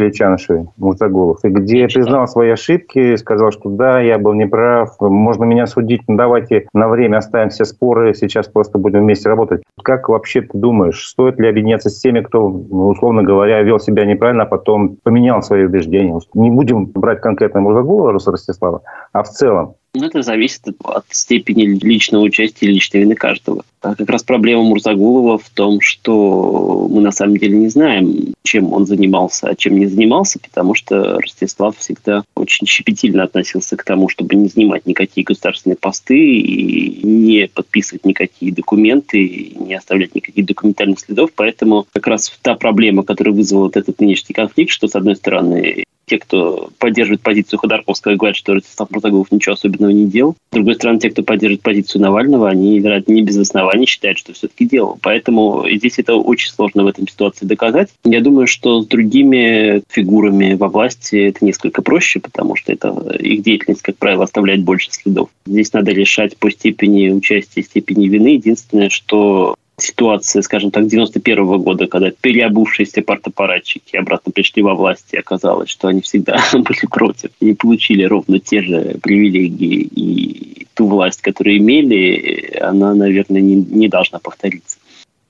Муртаголов, 0.76 1.44
и 1.44 1.49
где 1.49 1.87
признал 1.87 2.26
свои 2.26 2.50
ошибки, 2.50 3.16
сказал, 3.16 3.52
что 3.52 3.68
да, 3.68 4.00
я 4.00 4.18
был 4.18 4.33
неправ, 4.33 4.97
можно 5.00 5.44
меня 5.44 5.66
судить, 5.66 6.02
но 6.09 6.16
давайте 6.16 6.66
на 6.73 6.88
время 6.88 7.18
оставим 7.18 7.50
все 7.50 7.64
споры, 7.64 8.14
сейчас 8.14 8.49
просто 8.49 8.78
будем 8.78 9.00
вместе 9.00 9.28
работать. 9.28 9.62
Как 9.83 10.09
вообще 10.09 10.42
ты 10.42 10.56
думаешь, 10.56 11.06
стоит 11.06 11.38
ли 11.38 11.49
объединяться 11.49 11.90
с 11.90 11.99
теми, 12.00 12.21
кто, 12.21 12.49
ну, 12.49 12.88
условно 12.88 13.23
говоря, 13.23 13.62
вел 13.62 13.78
себя 13.78 14.04
неправильно, 14.06 14.44
а 14.44 14.47
потом 14.47 14.97
поменял 15.02 15.42
свои 15.42 15.64
убеждения? 15.64 16.18
Не 16.35 16.50
будем 16.50 16.87
брать 16.87 17.21
конкретно 17.21 17.61
Муртаголова 17.61 18.12
Руса 18.12 18.30
Ростислава, 18.30 18.83
а 19.12 19.23
в 19.23 19.28
целом. 19.28 19.75
Ну, 19.96 20.06
это 20.06 20.22
зависит 20.22 20.62
от 20.82 21.04
степени 21.10 21.78
личного 21.80 22.24
участия 22.24 22.66
и 22.66 22.70
личной 22.70 23.02
вины 23.02 23.14
каждого. 23.14 23.64
А 23.80 23.94
как 23.94 24.10
раз 24.10 24.24
проблема 24.24 24.64
Мурзагулова 24.64 25.38
в 25.38 25.48
том, 25.50 25.80
что 25.80 26.88
мы 26.90 27.00
на 27.00 27.12
самом 27.12 27.36
деле 27.36 27.56
не 27.56 27.68
знаем, 27.68 28.34
чем 28.42 28.72
он 28.72 28.86
занимался, 28.86 29.48
а 29.48 29.54
чем 29.54 29.78
не 29.78 29.86
занимался, 29.86 30.40
потому 30.40 30.74
что 30.74 31.20
Ростислав 31.20 31.76
всегда 31.78 32.24
очень 32.34 32.66
щепетильно 32.66 33.22
относился 33.22 33.76
к 33.76 33.84
тому, 33.84 34.08
чтобы 34.08 34.34
не 34.34 34.48
занимать 34.48 34.84
никакие 34.86 35.24
государственные 35.24 35.76
посты 35.76 36.18
и 36.18 37.06
не 37.06 37.46
подписывать 37.46 38.04
никакие 38.04 38.52
документы, 38.52 39.52
не 39.54 39.74
оставлять 39.74 40.14
никаких 40.16 40.44
документальных 40.44 40.98
следов. 40.98 41.30
Поэтому 41.36 41.86
как 41.92 42.08
раз 42.08 42.36
та 42.42 42.56
проблема, 42.56 43.04
которая 43.04 43.34
вызвала 43.34 43.64
вот 43.64 43.76
этот 43.76 44.00
нынешний 44.00 44.34
конфликт, 44.34 44.72
что, 44.72 44.88
с 44.88 44.96
одной 44.96 45.14
стороны, 45.14 45.84
те, 46.06 46.18
кто 46.18 46.70
поддерживает 46.78 47.22
позицию 47.22 47.58
Ходорковского, 47.58 48.16
говорят, 48.16 48.36
что 48.36 48.54
Ростислав 48.54 48.90
Муртагулов 48.90 49.32
ничего 49.32 49.54
особенного 49.54 49.83
не 49.90 50.06
делал. 50.06 50.36
С 50.50 50.54
другой 50.54 50.74
стороны, 50.76 51.00
те, 51.00 51.10
кто 51.10 51.22
поддерживает 51.22 51.62
позицию 51.62 52.02
Навального, 52.02 52.48
они, 52.48 52.78
вероятно, 52.78 53.12
не 53.12 53.22
без 53.22 53.36
оснований 53.36 53.86
считают, 53.86 54.18
что 54.18 54.32
все-таки 54.32 54.66
делал. 54.66 54.98
Поэтому 55.02 55.64
здесь 55.68 55.98
это 55.98 56.14
очень 56.14 56.50
сложно 56.50 56.84
в 56.84 56.86
этом 56.86 57.08
ситуации 57.08 57.46
доказать. 57.46 57.90
Я 58.04 58.20
думаю, 58.20 58.46
что 58.46 58.82
с 58.82 58.86
другими 58.86 59.82
фигурами 59.88 60.54
во 60.54 60.68
власти 60.68 61.16
это 61.28 61.44
несколько 61.44 61.82
проще, 61.82 62.20
потому 62.20 62.56
что 62.56 62.72
это 62.72 62.90
их 63.18 63.42
деятельность, 63.42 63.82
как 63.82 63.96
правило, 63.96 64.24
оставляет 64.24 64.62
больше 64.62 64.88
следов. 64.90 65.28
Здесь 65.46 65.72
надо 65.72 65.92
решать 65.92 66.36
по 66.36 66.50
степени 66.50 67.10
участия, 67.10 67.62
степени 67.62 68.08
вины. 68.08 68.28
Единственное, 68.28 68.90
что 68.90 69.56
ситуация, 69.76 70.42
скажем 70.42 70.70
так, 70.70 70.86
91 70.86 71.44
-го 71.44 71.58
года, 71.58 71.86
когда 71.86 72.10
переобувшиеся 72.20 73.02
партапаратчики 73.02 73.96
обратно 73.96 74.32
пришли 74.32 74.62
во 74.62 74.74
власть, 74.74 75.12
и 75.12 75.18
оказалось, 75.18 75.68
что 75.68 75.88
они 75.88 76.00
всегда 76.00 76.36
были 76.52 76.86
против 76.90 77.30
и 77.40 77.54
получили 77.54 78.04
ровно 78.04 78.38
те 78.38 78.62
же 78.62 78.96
привилегии 79.02 79.82
и 79.82 80.66
ту 80.74 80.88
власть, 80.88 81.22
которую 81.22 81.58
имели, 81.58 82.58
она, 82.60 82.94
наверное, 82.94 83.40
не, 83.40 83.54
не 83.54 83.88
должна 83.88 84.18
повториться. 84.18 84.78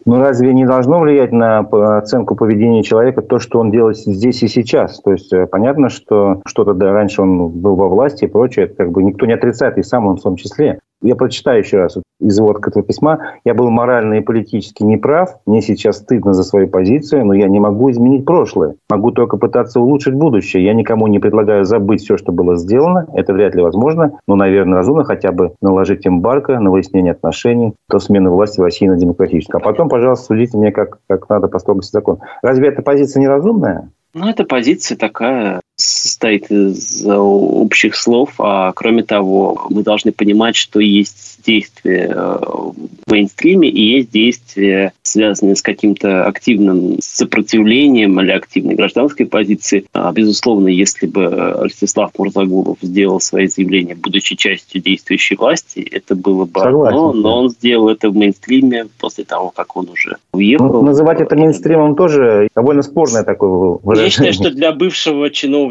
Ну, 0.07 0.19
разве 0.19 0.53
не 0.53 0.67
должно 0.67 1.01
влиять 1.01 1.33
на 1.33 1.61
оценку 1.99 2.37
поведения 2.37 2.83
человека 2.83 3.23
то, 3.23 3.39
что 3.39 3.59
он 3.59 3.71
делает 3.71 3.97
здесь 3.97 4.43
и 4.43 4.49
сейчас? 4.49 5.01
То 5.01 5.13
есть, 5.13 5.33
э, 5.33 5.47
понятно, 5.47 5.89
что 5.89 6.43
что-то 6.47 6.75
да, 6.75 6.93
раньше 6.93 7.23
он 7.23 7.49
был 7.49 7.75
во 7.75 7.89
власти 7.89 8.25
и 8.25 8.29
прочее, 8.29 8.67
это 8.67 8.75
как 8.75 8.93
бы 8.93 9.03
никто 9.03 9.25
не 9.25 9.33
отрицает, 9.33 9.79
и 9.79 9.83
сам 9.83 10.07
он 10.07 10.17
в 10.17 10.23
том 10.23 10.37
числе. 10.37 10.79
Я 11.05 11.17
прочитаю 11.17 11.59
еще 11.59 11.77
раз 11.77 11.99
из 12.19 12.39
его 12.39 12.51
открытого 12.51 12.83
письма. 12.83 13.19
Я 13.45 13.53
был 13.53 13.69
морально 13.69 14.15
и 14.15 14.21
политически 14.21 14.83
неправ. 14.83 15.39
Мне 15.45 15.61
сейчас 15.61 15.99
стыдно 15.99 16.33
за 16.33 16.45
свою 16.45 16.67
позицию, 16.67 17.27
но 17.27 17.35
я 17.35 17.47
не 17.47 17.61
могу 17.61 17.91
изменить 17.91 18.25
прошлое. 18.25 18.77
Могу 18.89 19.11
только 19.11 19.37
пытаться 19.37 19.81
улучшить 19.81 20.15
будущее. 20.15 20.65
Я 20.65 20.73
никому 20.73 21.07
не 21.07 21.19
предлагаю 21.19 21.67
забыть 21.67 22.01
все, 22.01 22.17
что 22.17 22.33
было 22.33 22.57
сделано. 22.57 23.07
Это 23.13 23.35
вряд 23.35 23.55
ли 23.55 23.61
возможно. 23.61 24.19
Но, 24.27 24.35
наверное, 24.35 24.79
разумно 24.79 25.05
хотя 25.05 25.31
бы 25.31 25.53
наложить 25.61 26.07
эмбарго 26.07 26.59
на 26.59 26.71
выяснение 26.71 27.13
отношений 27.13 27.75
до 27.91 27.99
смены 27.99 28.31
власти 28.31 28.61
в 28.61 28.65
России 28.65 28.89
на 28.89 28.97
демократическую. 28.97 29.61
А 29.61 29.63
потом, 29.63 29.91
пожалуйста, 29.91 30.25
судите 30.25 30.57
меня, 30.57 30.73
как, 30.73 31.01
как 31.07 31.29
надо 31.29 31.49
по 31.49 31.59
строгости 31.59 31.93
закона. 31.93 32.21
Разве 32.41 32.69
эта 32.69 32.81
позиция 32.81 33.21
неразумная? 33.21 33.91
Ну, 34.15 34.29
эта 34.29 34.45
позиция 34.45 34.97
такая 34.97 35.61
состоит 35.77 36.51
из 36.51 37.05
общих 37.07 37.97
слов, 37.97 38.35
а 38.39 38.73
кроме 38.73 39.03
того, 39.03 39.67
мы 39.71 39.83
должны 39.83 40.13
понимать, 40.13 40.57
что 40.57 40.81
есть 40.81 41.41
действия 41.45 42.13
э, 42.15 42.39
в 42.39 43.11
мейнстриме 43.11 43.69
и 43.69 43.99
есть 43.99 44.11
действия, 44.11 44.93
связанные 45.03 45.57
с 45.57 45.63
каким-то 45.63 46.27
активным 46.27 46.99
сопротивлением 47.01 48.21
или 48.21 48.31
активной 48.31 48.75
гражданской 48.75 49.27
позицией. 49.27 49.87
А, 49.93 50.13
безусловно, 50.13 50.69
если 50.69 51.07
бы 51.07 51.27
Ростислав 51.27 52.13
Мурзагулов 52.17 52.79
сделал 52.81 53.21
свои 53.21 53.47
заявления, 53.47 53.95
будучи 53.95 54.37
частью 54.37 54.81
действующей 54.81 55.37
власти, 55.37 55.81
это 55.81 56.15
было 56.15 56.45
бы 56.45 56.61
Согласен, 56.61 56.97
одно, 56.97 57.13
но 57.13 57.39
он 57.41 57.51
сделал 57.51 57.89
это 57.89 58.11
в 58.11 58.17
мейнстриме 58.17 58.87
после 58.99 59.25
того, 59.25 59.51
как 59.51 59.77
он 59.77 59.91
уже 59.91 60.17
уехал. 60.33 60.67
Ну, 60.67 60.83
называть 60.83 61.21
это 61.21 61.37
мейнстримом 61.37 61.97
тоже 61.97 62.49
довольно 62.55 62.83
спорное 62.83 63.25
такое 63.25 63.79
выражение. 63.83 64.05
Я 64.05 64.11
считаю, 64.11 64.33
что 64.33 64.51
для 64.51 64.73
бывшего 64.73 65.31
чиновника, 65.31 65.64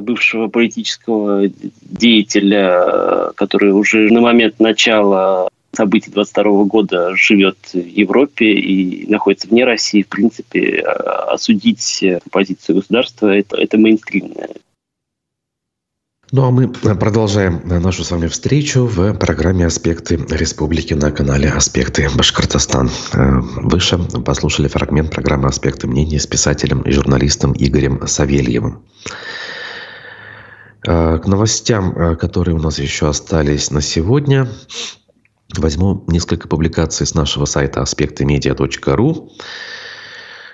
бывшего 0.00 0.48
политического 0.48 1.48
деятеля, 1.82 3.32
который 3.34 3.72
уже 3.72 4.12
на 4.12 4.20
момент 4.20 4.60
начала 4.60 5.48
событий 5.72 6.10
22 6.10 6.64
года 6.64 7.16
живет 7.16 7.56
в 7.72 7.78
Европе 7.78 8.52
и 8.52 9.10
находится 9.10 9.48
вне 9.48 9.64
России, 9.64 10.02
в 10.02 10.08
принципе, 10.08 10.80
осудить 10.80 12.04
позицию 12.30 12.76
государства 12.76 13.28
это, 13.28 13.56
это 13.56 13.78
мейнстримное. 13.78 14.50
Ну 16.34 16.46
а 16.46 16.50
мы 16.50 16.68
продолжаем 16.68 17.60
нашу 17.62 18.04
с 18.04 18.10
вами 18.10 18.26
встречу 18.26 18.86
в 18.86 19.12
программе 19.12 19.66
«Аспекты 19.66 20.16
республики» 20.30 20.94
на 20.94 21.10
канале 21.10 21.50
«Аспекты 21.50 22.08
Башкортостан». 22.08 22.88
Э, 23.12 23.40
выше 23.56 23.98
послушали 23.98 24.66
фрагмент 24.66 25.10
программы 25.10 25.48
«Аспекты 25.48 25.88
мнений» 25.88 26.18
с 26.18 26.26
писателем 26.26 26.80
и 26.80 26.90
журналистом 26.90 27.52
Игорем 27.54 28.06
Савельевым. 28.06 28.82
Э, 30.88 31.18
к 31.18 31.26
новостям, 31.26 31.92
э, 31.92 32.16
которые 32.16 32.54
у 32.54 32.60
нас 32.60 32.78
еще 32.78 33.10
остались 33.10 33.70
на 33.70 33.82
сегодня, 33.82 34.48
возьму 35.54 36.02
несколько 36.06 36.48
публикаций 36.48 37.06
с 37.06 37.12
нашего 37.14 37.44
сайта 37.44 37.82
аспектымедиа.ру. 37.82 39.32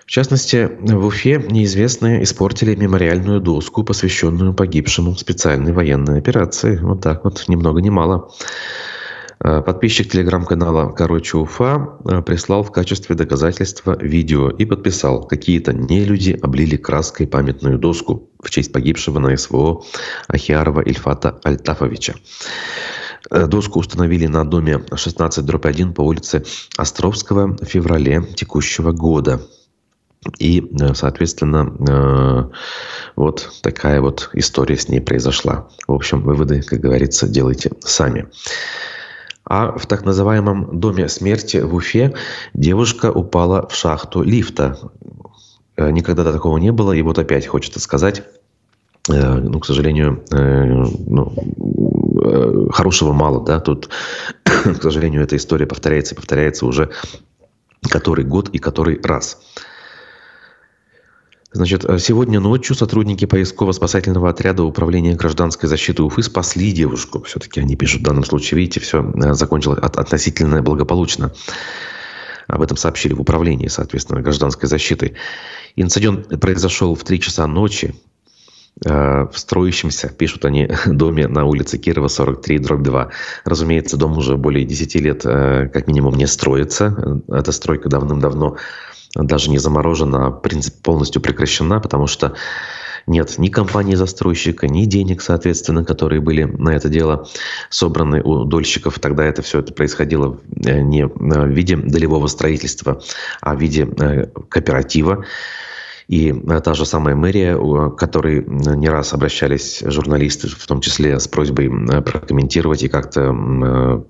В 0.09 0.11
частности, 0.11 0.71
в 0.81 1.05
Уфе 1.05 1.37
неизвестные 1.51 2.23
испортили 2.23 2.75
мемориальную 2.75 3.43
доску, 3.43 3.85
посвященную 3.85 4.55
погибшему 4.55 5.13
в 5.13 5.21
специальной 5.21 5.73
военной 5.73 6.19
операции. 6.19 6.79
Вот 6.79 7.03
так 7.03 7.25
вот, 7.25 7.45
ни 7.47 7.57
много 7.57 7.83
ни 7.83 7.91
мало. 7.91 8.31
Э, 9.45 9.61
подписчик 9.61 10.11
телеграм-канала 10.11 10.93
«Короче 10.93 11.37
Уфа» 11.37 11.99
э, 12.07 12.23
прислал 12.23 12.63
в 12.63 12.73
качестве 12.73 13.17
доказательства 13.17 13.99
видео 14.01 14.49
и 14.49 14.65
подписал, 14.65 15.27
какие-то 15.27 15.75
нелюди 15.75 16.39
облили 16.41 16.77
краской 16.77 17.27
памятную 17.27 17.79
доску 17.79 18.31
в 18.43 18.49
честь 18.49 18.73
погибшего 18.73 19.19
на 19.19 19.37
СВО 19.37 19.85
Ахиарова 20.27 20.81
Ильфата 20.81 21.39
Альтафовича. 21.45 22.15
Э, 23.31 23.47
доску 23.47 23.81
установили 23.81 24.25
на 24.25 24.47
доме 24.47 24.83
16 24.91 25.45
1 25.51 25.93
по 25.93 26.01
улице 26.01 26.47
Островского 26.79 27.55
в 27.61 27.67
феврале 27.67 28.23
текущего 28.23 28.93
года. 28.93 29.43
И, 30.39 30.61
э, 30.61 30.95
соответственно, 30.95 31.73
э, 31.89 32.45
вот 33.17 33.51
такая 33.63 34.01
вот 34.01 34.31
история 34.33 34.77
с 34.77 34.89
ней 34.89 35.01
произошла. 35.01 35.69
В 35.87 35.93
общем, 35.93 36.23
выводы, 36.23 36.63
как 36.63 36.81
говорится, 36.81 37.29
делайте 37.29 37.71
сами. 37.81 38.27
А 39.45 39.79
в 39.79 39.87
так 39.87 40.05
называемом 40.05 40.81
доме 40.81 41.09
смерти 41.09 41.59
в 41.59 41.75
Уфе 41.75 42.15
девушка 42.53 43.11
упала 43.11 43.67
в 43.69 43.75
шахту 43.75 44.23
лифта. 44.23 44.79
Э, 45.77 45.91
никогда 45.91 46.25
такого 46.31 46.59
не 46.59 46.73
было, 46.73 46.93
и 46.93 47.03
вот 47.03 47.19
опять 47.19 47.47
хочется 47.47 47.81
сказать, 47.81 48.25
ну, 49.11 49.59
к 49.59 49.65
сожалению, 49.65 50.23
ну, 50.31 51.33
хорошего 52.71 53.15
мало, 53.15 53.43
да, 53.43 53.59
тут, 53.59 53.89
к 54.45 54.83
сожалению, 54.83 55.23
эта 55.23 55.37
история 55.37 55.67
повторяется 55.67 56.15
и 56.15 56.17
повторяется 56.17 56.67
уже 56.67 56.91
который 57.89 58.25
год 58.25 58.51
и 58.51 58.59
который 58.59 59.01
раз. 59.03 59.41
Значит, 61.51 61.85
э, 61.85 61.99
сегодня 61.99 62.41
ночью 62.41 62.77
сотрудники 62.77 63.25
поисково-спасательного 63.25 64.29
отряда 64.29 64.65
Управления 64.65 65.15
гражданской 65.15 65.69
защиты 65.69 66.03
Уфы 66.03 66.23
спасли 66.23 66.73
девушку. 66.73 67.23
Все-таки 67.23 67.61
они 67.61 67.75
пишут 67.75 68.03
в 68.03 68.05
данном 68.05 68.25
случае, 68.25 68.61
видите, 68.61 68.81
все 68.81 69.03
э, 69.03 69.33
закончилось 69.33 69.79
относительно 69.81 70.63
благополучно. 70.63 71.33
Об 72.49 72.61
этом 72.63 72.77
сообщили 72.77 73.15
в 73.15 73.21
управлении, 73.21 73.69
соответственно, 73.69 74.21
гражданской 74.21 74.69
защиты. 74.69 75.15
Инцидент 75.75 76.29
произошел 76.39 76.95
в 76.95 77.03
3 77.03 77.19
часа 77.19 77.47
ночи 77.47 77.95
э, 78.85 79.27
в 79.33 79.39
строящемся, 79.39 80.09
пишут 80.09 80.45
они, 80.45 80.69
доме 80.87 81.29
на 81.29 81.47
улице 81.47 81.79
Кирова, 81.79 82.09
43, 82.09 82.59
дробь 82.59 82.83
2. 82.83 83.09
Разумеется, 83.47 83.97
дом 83.97 84.19
уже 84.19 84.37
более 84.37 84.67
10 84.67 84.95
лет 84.97 85.23
как 85.23 85.87
минимум 85.87 86.15
не 86.15 86.27
строится. 86.27 87.23
Эта 87.29 87.53
стройка 87.53 87.89
давным-давно 87.89 88.59
даже 89.15 89.51
не 89.51 89.59
заморожена, 89.59 90.27
а 90.27 90.31
принцип 90.31 90.83
полностью 90.83 91.23
прекращена, 91.23 91.81
потому 91.81 92.07
что 92.07 92.35
нет 93.09 93.39
ни 93.39 93.49
компании-застройщика, 93.49 94.69
ни 94.69 94.85
денег, 94.85 95.23
соответственно, 95.23 95.85
которые 95.85 96.21
были 96.21 96.45
на 96.45 96.71
это 96.71 96.89
дело 96.89 97.27
собраны 97.71 98.23
у 98.23 98.45
дольщиков. 98.45 98.99
Тогда 98.99 99.25
это 99.25 99.41
все 99.43 99.61
это 99.61 99.73
происходило 99.73 100.39
э, 100.65 100.81
не 100.81 101.07
в 101.07 101.47
виде 101.49 101.77
долевого 101.77 102.27
строительства, 102.27 103.01
а 103.41 103.55
в 103.55 103.61
виде 103.61 103.89
э, 103.99 104.27
кооператива. 104.51 105.25
И 106.07 106.31
э, 106.31 106.61
та 106.61 106.75
же 106.75 106.85
самая 106.85 107.15
мэрия, 107.15 107.57
к 107.57 107.97
которой 107.97 108.45
не 108.47 108.89
раз 108.91 109.15
обращались 109.15 109.83
журналисты, 109.85 110.49
в 110.49 110.67
том 110.67 110.83
числе 110.83 111.19
с 111.19 111.27
просьбой 111.27 111.71
прокомментировать 112.03 112.83
и 112.83 112.89
как-то 112.89 114.05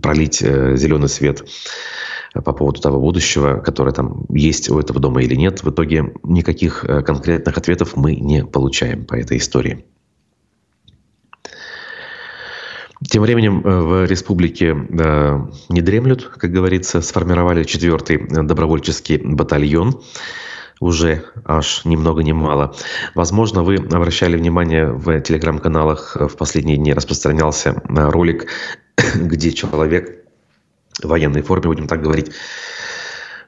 пролить 0.00 0.40
зеленый 0.40 1.08
свет 1.08 1.44
по 2.34 2.52
поводу 2.52 2.80
того 2.80 3.00
будущего, 3.00 3.58
которое 3.58 3.92
там 3.92 4.26
есть 4.28 4.70
у 4.70 4.78
этого 4.78 5.00
дома 5.00 5.22
или 5.22 5.34
нет. 5.34 5.62
В 5.62 5.70
итоге 5.70 6.12
никаких 6.22 6.84
э, 6.84 7.02
конкретных 7.02 7.56
ответов 7.56 7.96
мы 7.96 8.16
не 8.16 8.44
получаем 8.44 9.04
по 9.04 9.14
этой 9.14 9.38
истории. 9.38 9.84
Тем 13.08 13.22
временем 13.22 13.62
э, 13.64 13.80
в 13.80 14.04
республике 14.06 14.76
э, 14.76 15.38
не 15.68 15.80
дремлют, 15.80 16.24
как 16.24 16.50
говорится, 16.50 17.00
сформировали 17.00 17.64
четвертый 17.64 18.18
добровольческий 18.28 19.18
батальон 19.18 20.00
уже 20.80 21.24
аж 21.44 21.84
ни 21.84 21.96
много 21.96 22.22
ни 22.22 22.30
мало. 22.30 22.76
Возможно, 23.16 23.64
вы 23.64 23.76
обращали 23.76 24.36
внимание 24.36 24.86
в 24.92 25.20
телеграм-каналах 25.22 26.16
в 26.20 26.36
последние 26.36 26.76
дни 26.76 26.92
распространялся 26.92 27.82
ролик, 27.88 28.46
где 29.16 29.52
человек 29.52 30.17
военной 31.02 31.42
форме, 31.42 31.68
будем 31.68 31.86
так 31.86 32.02
говорить, 32.02 32.32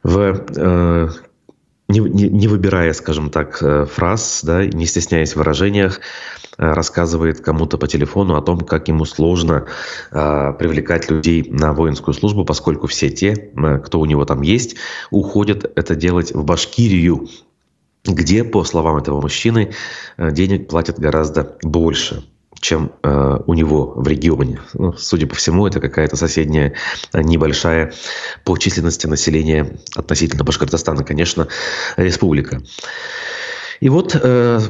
в, 0.02 0.44
э, 0.56 1.08
не, 1.88 2.00
не, 2.00 2.28
не 2.28 2.48
выбирая, 2.48 2.92
скажем 2.92 3.30
так, 3.30 3.62
э, 3.62 3.84
фраз, 3.84 4.40
да, 4.42 4.64
не 4.64 4.86
стесняясь 4.86 5.32
в 5.32 5.36
выражениях, 5.36 6.00
э, 6.56 6.72
рассказывает 6.72 7.40
кому-то 7.40 7.78
по 7.78 7.86
телефону 7.86 8.36
о 8.36 8.42
том, 8.42 8.60
как 8.60 8.88
ему 8.88 9.04
сложно 9.04 9.66
э, 10.10 10.52
привлекать 10.58 11.10
людей 11.10 11.46
на 11.50 11.72
воинскую 11.72 12.14
службу, 12.14 12.44
поскольку 12.44 12.86
все 12.86 13.10
те, 13.10 13.32
э, 13.32 13.78
кто 13.78 14.00
у 14.00 14.06
него 14.06 14.24
там 14.24 14.42
есть, 14.42 14.76
уходят 15.10 15.70
это 15.76 15.94
делать 15.94 16.32
в 16.32 16.44
Башкирию, 16.44 17.28
где, 18.04 18.44
по 18.44 18.64
словам 18.64 18.96
этого 18.96 19.20
мужчины, 19.20 19.74
денег 20.16 20.68
платят 20.68 20.98
гораздо 20.98 21.56
больше 21.62 22.24
чем 22.60 22.92
э, 23.02 23.38
у 23.46 23.54
него 23.54 23.92
в 23.96 24.06
регионе. 24.06 24.60
Ну, 24.74 24.92
судя 24.92 25.26
по 25.26 25.34
всему, 25.34 25.66
это 25.66 25.80
какая-то 25.80 26.16
соседняя 26.16 26.74
э, 27.12 27.22
небольшая 27.22 27.92
по 28.44 28.56
численности 28.58 29.06
населения 29.06 29.78
относительно 29.96 30.44
Башкортостана, 30.44 31.04
конечно, 31.04 31.48
республика. 31.96 32.60
И 33.80 33.88
вот, 33.88 34.14
э, 34.14 34.60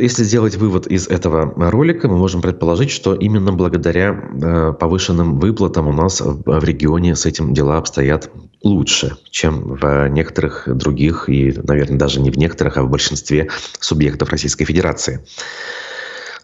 если 0.00 0.22
сделать 0.22 0.54
вывод 0.54 0.86
из 0.86 1.08
этого 1.08 1.52
ролика, 1.70 2.08
мы 2.08 2.16
можем 2.16 2.42
предположить, 2.42 2.90
что 2.90 3.14
именно 3.14 3.52
благодаря 3.52 4.10
э, 4.10 4.72
повышенным 4.72 5.40
выплатам 5.40 5.88
у 5.88 5.92
нас 5.92 6.20
в, 6.20 6.42
в 6.44 6.64
регионе 6.64 7.16
с 7.16 7.26
этим 7.26 7.52
дела 7.52 7.76
обстоят 7.78 8.30
лучше, 8.62 9.16
чем 9.30 9.74
в 9.74 10.08
некоторых 10.08 10.68
других, 10.68 11.28
и, 11.28 11.54
наверное, 11.60 11.98
даже 11.98 12.20
не 12.20 12.30
в 12.30 12.38
некоторых, 12.38 12.76
а 12.76 12.84
в 12.84 12.88
большинстве 12.88 13.48
субъектов 13.80 14.30
Российской 14.30 14.64
Федерации. 14.64 15.24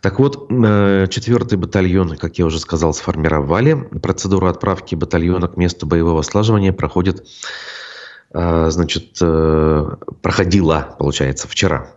Так 0.02 0.18
вот, 0.18 0.50
э, 0.50 1.06
четвертый 1.08 1.56
батальон, 1.56 2.16
как 2.16 2.36
я 2.36 2.44
уже 2.44 2.58
сказал, 2.58 2.92
сформировали. 2.92 3.74
Процедура 4.02 4.50
отправки 4.50 4.96
батальона 4.96 5.46
к 5.46 5.56
месту 5.56 5.86
боевого 5.86 6.22
слаживания 6.22 6.72
проходит, 6.72 7.24
э, 8.34 8.70
значит, 8.70 9.18
э, 9.22 9.90
проходила, 10.20 10.96
получается, 10.98 11.46
вчера. 11.46 11.92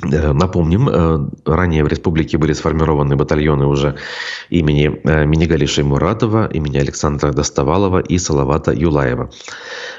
Э, 0.00 0.32
напомним, 0.32 0.88
э, 0.88 1.18
ранее 1.44 1.82
в 1.82 1.88
республике 1.88 2.38
были 2.38 2.52
сформированы 2.52 3.16
батальоны 3.16 3.66
уже 3.66 3.96
имени 4.48 5.00
э, 5.02 5.24
Минигалиша 5.26 5.74
Шеймуратова, 5.74 6.46
имени 6.46 6.78
Александра 6.78 7.32
Доставалова 7.32 7.98
и 7.98 8.16
Салавата 8.18 8.72
Юлаева. 8.72 9.30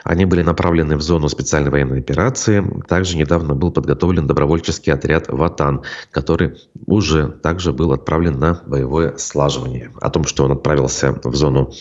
Они 0.06 0.24
были 0.24 0.41
направлены 0.41 0.96
в 0.96 1.01
зону 1.01 1.27
специальной 1.27 1.70
военной 1.70 2.00
операции. 2.00 2.63
Также 2.88 3.18
недавно 3.18 3.56
был 3.56 3.72
подготовлен 3.72 4.25
добровольческий 4.25 4.94
отряд 4.94 5.27
«Ватан», 5.27 5.84
который 6.12 6.58
уже 6.86 7.27
также 7.27 7.74
был 7.74 7.91
отправлен 7.91 8.39
на 8.39 8.62
боевое 8.65 9.18
слаживание. 9.18 9.91
О 10.00 10.10
том, 10.10 10.24
что 10.24 10.46
он 10.46 10.53
отправился 10.53 11.20
в 11.24 11.36
зону 11.36 11.74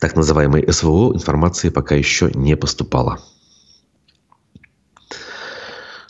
так 0.00 0.16
называемой 0.16 0.66
СВО, 0.72 1.14
информации 1.14 1.68
пока 1.68 1.94
еще 1.94 2.32
не 2.34 2.56
поступало. 2.56 3.20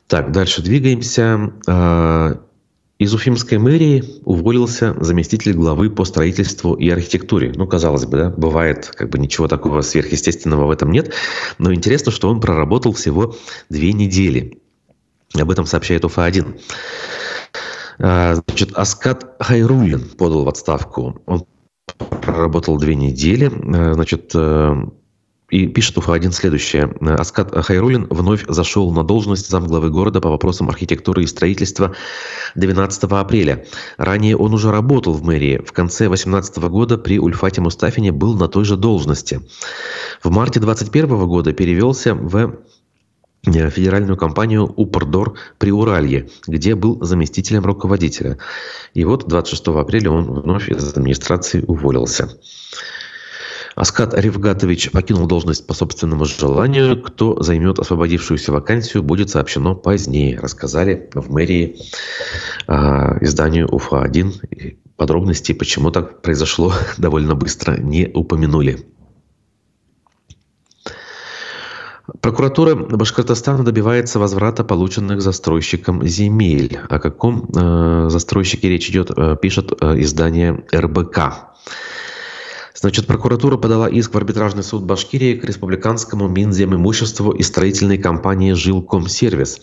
Так, 0.08 0.32
дальше 0.32 0.62
двигаемся. 0.62 1.52
А, 1.68 2.40
из 2.98 3.14
Уфимской 3.14 3.58
мэрии 3.58 4.02
уволился 4.24 4.96
заместитель 4.98 5.52
главы 5.52 5.90
по 5.90 6.04
строительству 6.04 6.74
и 6.74 6.88
архитектуре. 6.88 7.52
Ну, 7.54 7.66
казалось 7.66 8.06
бы, 8.06 8.16
да, 8.16 8.30
бывает, 8.30 8.86
как 8.86 9.10
бы 9.10 9.18
ничего 9.18 9.48
такого 9.48 9.82
сверхъестественного 9.82 10.66
в 10.66 10.70
этом 10.70 10.90
нет. 10.90 11.12
Но 11.58 11.74
интересно, 11.74 12.10
что 12.10 12.30
он 12.30 12.40
проработал 12.40 12.94
всего 12.94 13.36
две 13.68 13.92
недели. 13.92 14.58
Об 15.38 15.50
этом 15.50 15.66
сообщает 15.66 16.06
УФА-1. 16.06 16.58
А, 17.98 18.34
значит, 18.34 18.72
Аскат 18.72 19.36
Хайрулин 19.40 20.08
подал 20.16 20.44
в 20.44 20.48
отставку. 20.48 21.20
Он 21.26 21.44
проработал 21.98 22.78
две 22.78 22.94
недели. 22.94 23.52
А, 23.76 23.92
значит, 23.92 24.30
э, 24.34 24.74
и 25.50 25.66
пишет 25.66 25.96
УФА-1 25.96 26.32
следующее. 26.32 26.94
Аскат 27.00 27.54
Хайрулин 27.54 28.06
вновь 28.10 28.44
зашел 28.48 28.90
на 28.92 29.02
должность 29.02 29.48
замглавы 29.48 29.90
города 29.90 30.20
по 30.20 30.28
вопросам 30.28 30.68
архитектуры 30.68 31.22
и 31.22 31.26
строительства 31.26 31.94
12 32.54 33.04
апреля. 33.04 33.64
Ранее 33.96 34.36
он 34.36 34.52
уже 34.52 34.70
работал 34.70 35.14
в 35.14 35.22
мэрии. 35.22 35.58
В 35.64 35.72
конце 35.72 36.08
2018 36.08 36.58
года 36.68 36.98
при 36.98 37.18
Ульфате 37.18 37.62
Мустафине 37.62 38.12
был 38.12 38.34
на 38.34 38.48
той 38.48 38.64
же 38.64 38.76
должности. 38.76 39.40
В 40.22 40.30
марте 40.30 40.60
2021 40.60 41.26
года 41.26 41.52
перевелся 41.54 42.14
в 42.14 42.58
э, 43.46 43.70
федеральную 43.70 44.18
компанию 44.18 44.64
«Упордор» 44.64 45.38
при 45.56 45.72
Уралье, 45.72 46.28
где 46.46 46.74
был 46.74 47.02
заместителем 47.02 47.64
руководителя. 47.64 48.36
И 48.92 49.02
вот 49.04 49.26
26 49.26 49.68
апреля 49.68 50.10
он 50.10 50.24
вновь 50.42 50.68
из 50.68 50.92
администрации 50.92 51.64
уволился. 51.66 52.38
Аскат 53.78 54.12
Ревгатович 54.12 54.90
покинул 54.90 55.28
должность 55.28 55.64
по 55.64 55.72
собственному 55.72 56.24
желанию. 56.24 57.00
Кто 57.00 57.40
займет 57.40 57.78
освободившуюся 57.78 58.50
вакансию, 58.50 59.04
будет 59.04 59.30
сообщено 59.30 59.76
позднее, 59.76 60.40
рассказали 60.40 61.08
в 61.14 61.30
мэрии 61.30 61.76
э, 62.66 62.72
изданию 63.20 63.68
УФА-1. 63.68 64.78
Подробности, 64.96 65.52
почему 65.52 65.92
так 65.92 66.22
произошло 66.22 66.72
довольно 66.98 67.36
быстро, 67.36 67.76
не 67.76 68.10
упомянули. 68.12 68.84
Прокуратура 72.20 72.74
Башкортостана 72.74 73.62
добивается 73.64 74.18
возврата 74.18 74.64
полученных 74.64 75.22
застройщиком 75.22 76.04
земель. 76.04 76.80
О 76.88 76.98
каком 76.98 77.48
э, 77.54 78.08
застройщике 78.10 78.70
речь 78.70 78.90
идет, 78.90 79.12
э, 79.16 79.36
пишет 79.40 79.72
э, 79.80 80.00
издание 80.00 80.64
РБК. 80.74 81.18
Значит, 82.80 83.08
прокуратура 83.08 83.56
подала 83.56 83.88
иск 83.88 84.14
в 84.14 84.16
арбитражный 84.16 84.62
суд 84.62 84.84
Башкирии 84.84 85.34
к 85.34 85.44
республиканскому 85.44 86.28
Минземимуществу 86.28 87.32
и 87.32 87.42
строительной 87.42 87.98
компании 87.98 88.52
«Жилкомсервис». 88.52 89.60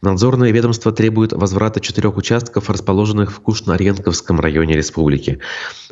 Надзорное 0.00 0.50
ведомство 0.50 0.90
требует 0.90 1.34
возврата 1.34 1.80
четырех 1.80 2.16
участков, 2.16 2.70
расположенных 2.70 3.30
в 3.30 3.40
Кушно-Оренковском 3.40 4.40
районе 4.40 4.74
республики. 4.74 5.40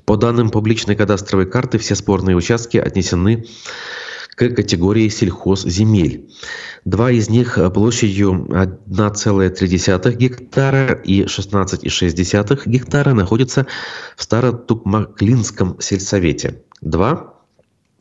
По 0.07 0.17
данным 0.17 0.49
публичной 0.49 0.97
кадастровой 0.97 1.45
карты, 1.45 1.77
все 1.77 1.95
спорные 1.95 2.35
участки 2.35 2.79
отнесены 2.79 3.45
к 4.39 4.55
категории 4.55 5.09
сельхозземель. 5.09 6.31
Два 6.85 7.11
из 7.11 7.29
них 7.29 7.59
площадью 7.75 8.47
1,3 8.49 10.17
гектара 10.17 10.93
и 10.93 11.25
16,6 11.25 12.63
гектара 12.67 13.15
находятся 13.15 13.67
в 14.17 14.23
Старотукмаклинском 14.23 15.81
сельсовете. 15.81 16.63
Два 16.81 17.38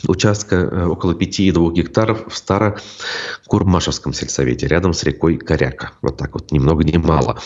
участка 0.05 0.55
э, 0.55 0.85
около 0.85 1.13
5,2 1.13 1.73
гектаров 1.73 2.27
в 2.27 2.37
Старокурмашевском 2.37 4.13
сельсовете, 4.13 4.67
рядом 4.67 4.93
с 4.93 5.03
рекой 5.03 5.37
Коряка. 5.37 5.93
Вот 6.01 6.17
так 6.17 6.33
вот, 6.33 6.51
ни 6.51 6.59
много 6.59 6.83
ни 6.83 6.97
мало. 6.97 7.39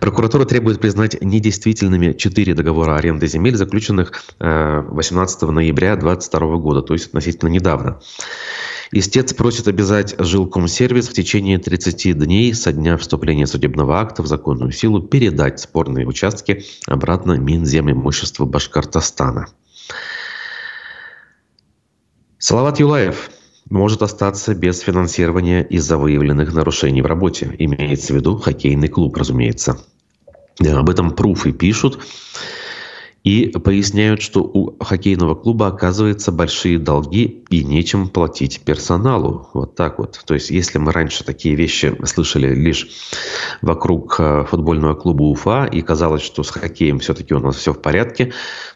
Прокуратура 0.00 0.44
требует 0.44 0.80
признать 0.80 1.20
недействительными 1.20 2.12
четыре 2.12 2.54
договора 2.54 2.96
аренды 2.96 3.26
земель, 3.26 3.56
заключенных 3.56 4.24
18 4.38 5.42
э, 5.42 5.46
ноября 5.46 5.96
2022 5.96 6.56
года, 6.56 6.82
то 6.82 6.94
есть 6.94 7.08
относительно 7.08 7.50
недавно. 7.50 8.00
Истец 8.94 9.32
просит 9.32 9.68
обязать 9.68 10.14
жилкомсервис 10.18 11.08
в 11.08 11.14
течение 11.14 11.58
30 11.58 12.18
дней 12.18 12.52
со 12.52 12.72
дня 12.72 12.98
вступления 12.98 13.46
судебного 13.46 13.98
акта 13.98 14.22
в 14.22 14.26
законную 14.26 14.70
силу 14.70 15.00
передать 15.00 15.60
спорные 15.60 16.06
участки 16.06 16.66
обратно 16.86 17.38
Минземимуществу 17.38 18.44
Башкортостана. 18.44 19.46
Салават 22.42 22.80
Юлаев 22.80 23.30
может 23.70 24.02
остаться 24.02 24.52
без 24.52 24.80
финансирования 24.80 25.62
из-за 25.62 25.96
выявленных 25.96 26.52
нарушений 26.52 27.00
в 27.00 27.06
работе. 27.06 27.54
Имеется 27.56 28.12
в 28.12 28.16
виду 28.16 28.36
хоккейный 28.36 28.88
клуб, 28.88 29.16
разумеется. 29.16 29.78
Об 30.58 30.90
этом 30.90 31.12
пруфы 31.12 31.52
пишут. 31.52 32.00
И 33.24 33.46
поясняют, 33.46 34.20
что 34.20 34.40
у 34.42 34.76
хоккейного 34.82 35.36
клуба 35.36 35.68
оказывается 35.68 36.32
большие 36.32 36.78
долги 36.78 37.44
и 37.50 37.62
нечем 37.62 38.08
платить 38.08 38.62
персоналу. 38.62 39.48
Вот 39.54 39.76
так 39.76 39.98
вот. 39.98 40.20
То 40.24 40.34
есть, 40.34 40.50
если 40.50 40.78
мы 40.78 40.90
раньше 40.90 41.22
такие 41.22 41.54
вещи 41.54 41.96
слышали 42.04 42.52
лишь 42.52 42.88
вокруг 43.60 44.16
э, 44.18 44.44
футбольного 44.48 44.94
клуба 44.94 45.22
Уфа, 45.22 45.66
и 45.66 45.82
казалось, 45.82 46.22
что 46.22 46.42
с 46.42 46.50
хоккеем 46.50 46.98
все-таки 46.98 47.32
у 47.32 47.38
нас 47.38 47.56
все 47.56 47.72
в 47.72 47.80
порядке, 47.80 48.32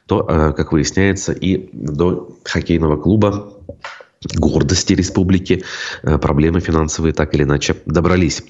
то, 0.06 0.24
э, 0.28 0.52
как 0.52 0.72
выясняется, 0.72 1.32
и 1.32 1.68
до 1.72 2.36
хоккейного 2.44 2.96
клуба 2.96 3.52
гордости 4.34 4.92
республики 4.92 5.64
э, 6.02 6.18
проблемы 6.18 6.60
финансовые 6.60 7.12
так 7.12 7.34
или 7.34 7.42
иначе 7.42 7.76
добрались. 7.86 8.42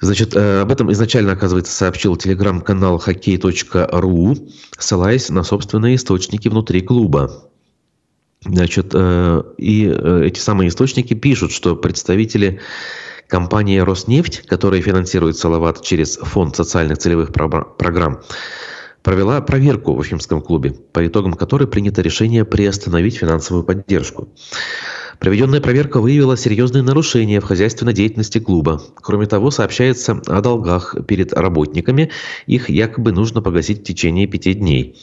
Значит, 0.00 0.34
э, 0.34 0.60
об 0.60 0.72
этом 0.72 0.90
изначально, 0.92 1.32
оказывается, 1.32 1.72
сообщил 1.72 2.16
телеграм-канал 2.16 2.98
хоккей.ру, 2.98 4.36
ссылаясь 4.78 5.28
на 5.28 5.42
собственные 5.42 5.96
источники 5.96 6.48
внутри 6.48 6.80
клуба. 6.80 7.50
Значит, 8.42 8.92
э, 8.94 9.42
и 9.58 9.86
э, 9.86 10.22
эти 10.24 10.40
самые 10.40 10.68
источники 10.68 11.12
пишут, 11.12 11.52
что 11.52 11.76
представители 11.76 12.60
компании 13.28 13.78
«Роснефть», 13.78 14.46
которая 14.46 14.80
финансирует 14.80 15.36
Салават 15.36 15.82
через 15.82 16.16
Фонд 16.16 16.56
социальных 16.56 16.98
целевых 16.98 17.32
программ, 17.32 18.20
провела 19.02 19.40
проверку 19.42 19.94
в 19.94 19.98
Уфимском 19.98 20.40
клубе, 20.40 20.72
по 20.72 21.06
итогам 21.06 21.34
которой 21.34 21.68
принято 21.68 22.00
решение 22.00 22.46
приостановить 22.46 23.16
финансовую 23.18 23.64
поддержку. 23.64 24.28
Проведенная 25.20 25.60
проверка 25.60 26.00
выявила 26.00 26.34
серьезные 26.34 26.82
нарушения 26.82 27.40
в 27.40 27.44
хозяйственной 27.44 27.92
деятельности 27.92 28.38
клуба. 28.38 28.80
Кроме 28.94 29.26
того, 29.26 29.50
сообщается 29.50 30.22
о 30.26 30.40
долгах 30.40 30.96
перед 31.06 31.34
работниками. 31.34 32.10
Их 32.46 32.70
якобы 32.70 33.12
нужно 33.12 33.42
погасить 33.42 33.80
в 33.80 33.84
течение 33.84 34.26
пяти 34.26 34.54
дней. 34.54 34.96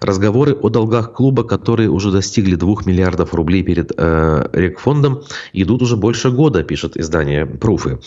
Разговоры 0.00 0.52
о 0.52 0.68
долгах 0.68 1.12
клуба, 1.12 1.44
которые 1.44 1.90
уже 1.90 2.10
достигли 2.10 2.56
2 2.56 2.74
миллиардов 2.86 3.34
рублей 3.34 3.62
перед 3.62 3.92
э, 3.96 4.48
Рекфондом, 4.52 5.22
идут 5.52 5.82
уже 5.82 5.96
больше 5.96 6.32
года, 6.32 6.64
пишет 6.64 6.96
издание 6.96 7.46
«Пруфы». 7.46 8.00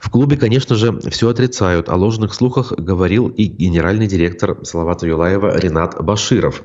В 0.00 0.08
клубе, 0.08 0.38
конечно 0.38 0.74
же, 0.74 0.98
все 1.10 1.28
отрицают. 1.28 1.90
О 1.90 1.96
ложных 1.96 2.32
слухах 2.32 2.72
говорил 2.72 3.28
и 3.28 3.44
генеральный 3.44 4.06
директор 4.06 4.58
Салавата 4.62 5.06
Юлаева 5.06 5.58
Ренат 5.58 6.02
Баширов. 6.02 6.62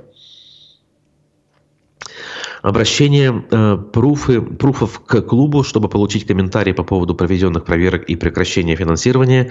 Обращение 2.69 3.45
э, 3.49 3.77
пруфы, 3.77 4.41
пруфов 4.41 4.99
к 4.99 5.21
клубу, 5.21 5.63
чтобы 5.63 5.89
получить 5.89 6.27
комментарии 6.27 6.71
по 6.71 6.83
поводу 6.83 7.15
проведенных 7.15 7.65
проверок 7.65 8.03
и 8.03 8.15
прекращения 8.15 8.75
финансирования, 8.75 9.49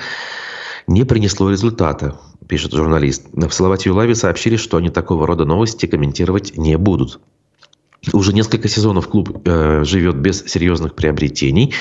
не 0.87 1.03
принесло 1.03 1.51
результата, 1.51 2.21
пишет 2.47 2.75
журналист. 2.75 3.27
В 3.33 3.51
Салавате 3.51 3.89
Юлаве 3.89 4.15
сообщили, 4.15 4.55
что 4.55 4.77
они 4.77 4.91
такого 4.91 5.27
рода 5.27 5.45
новости 5.45 5.87
комментировать 5.87 6.57
не 6.57 6.79
будут. 6.79 7.19
Уже 8.13 8.33
несколько 8.33 8.69
сезонов 8.69 9.09
клуб 9.09 9.43
э, 9.45 9.83
живет 9.85 10.17
без 10.17 10.45
серьезных 10.45 10.95
приобретений. 10.95 11.75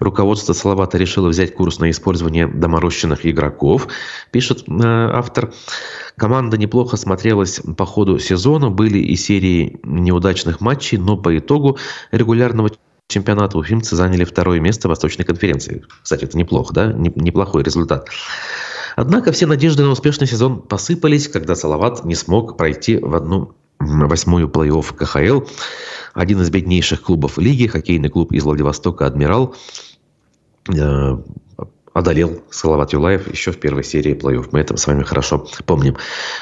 Руководство 0.00 0.52
Салавата 0.52 0.98
решило 0.98 1.28
взять 1.28 1.54
курс 1.54 1.78
на 1.78 1.90
использование 1.90 2.48
доморощенных 2.48 3.24
игроков, 3.24 3.86
пишет 4.32 4.64
э, 4.68 4.72
автор. 4.82 5.52
Команда 6.16 6.58
неплохо 6.58 6.96
смотрелась 6.96 7.60
по 7.76 7.86
ходу 7.86 8.18
сезона. 8.18 8.68
Были 8.68 8.98
и 8.98 9.14
серии 9.14 9.78
неудачных 9.84 10.60
матчей, 10.60 10.98
но 10.98 11.16
по 11.16 11.38
итогу 11.38 11.78
регулярного 12.10 12.70
чемпионата 13.06 13.56
уфимцы 13.56 13.94
заняли 13.94 14.24
второе 14.24 14.60
место 14.60 14.88
в 14.88 14.90
Восточной 14.90 15.24
конференции. 15.24 15.84
Кстати, 16.02 16.24
это 16.24 16.36
неплохо, 16.36 16.74
да? 16.74 16.92
Неплохой 16.92 17.62
результат. 17.62 18.08
Однако 18.96 19.30
все 19.32 19.46
надежды 19.46 19.84
на 19.84 19.90
успешный 19.90 20.26
сезон 20.26 20.62
посыпались, 20.62 21.28
когда 21.28 21.54
Салават 21.54 22.04
не 22.04 22.14
смог 22.14 22.56
пройти 22.56 22.96
в 22.96 23.14
одну 23.14 23.54
восьмую 23.80 24.48
плей-офф 24.48 24.94
КХЛ. 24.94 25.46
Один 26.14 26.40
из 26.42 26.50
беднейших 26.50 27.02
клубов 27.02 27.38
лиги, 27.38 27.66
хоккейный 27.66 28.08
клуб 28.08 28.32
из 28.32 28.44
Владивостока 28.44 29.06
«Адмирал», 29.06 29.54
э, 30.68 31.16
одолел 31.92 32.42
Салават 32.50 32.92
Юлаев 32.92 33.30
еще 33.32 33.52
в 33.52 33.58
первой 33.58 33.84
серии 33.84 34.14
плей-офф. 34.14 34.48
Мы 34.52 34.60
это 34.60 34.76
с 34.76 34.86
вами 34.86 35.02
хорошо 35.02 35.46
помним. 35.66 35.96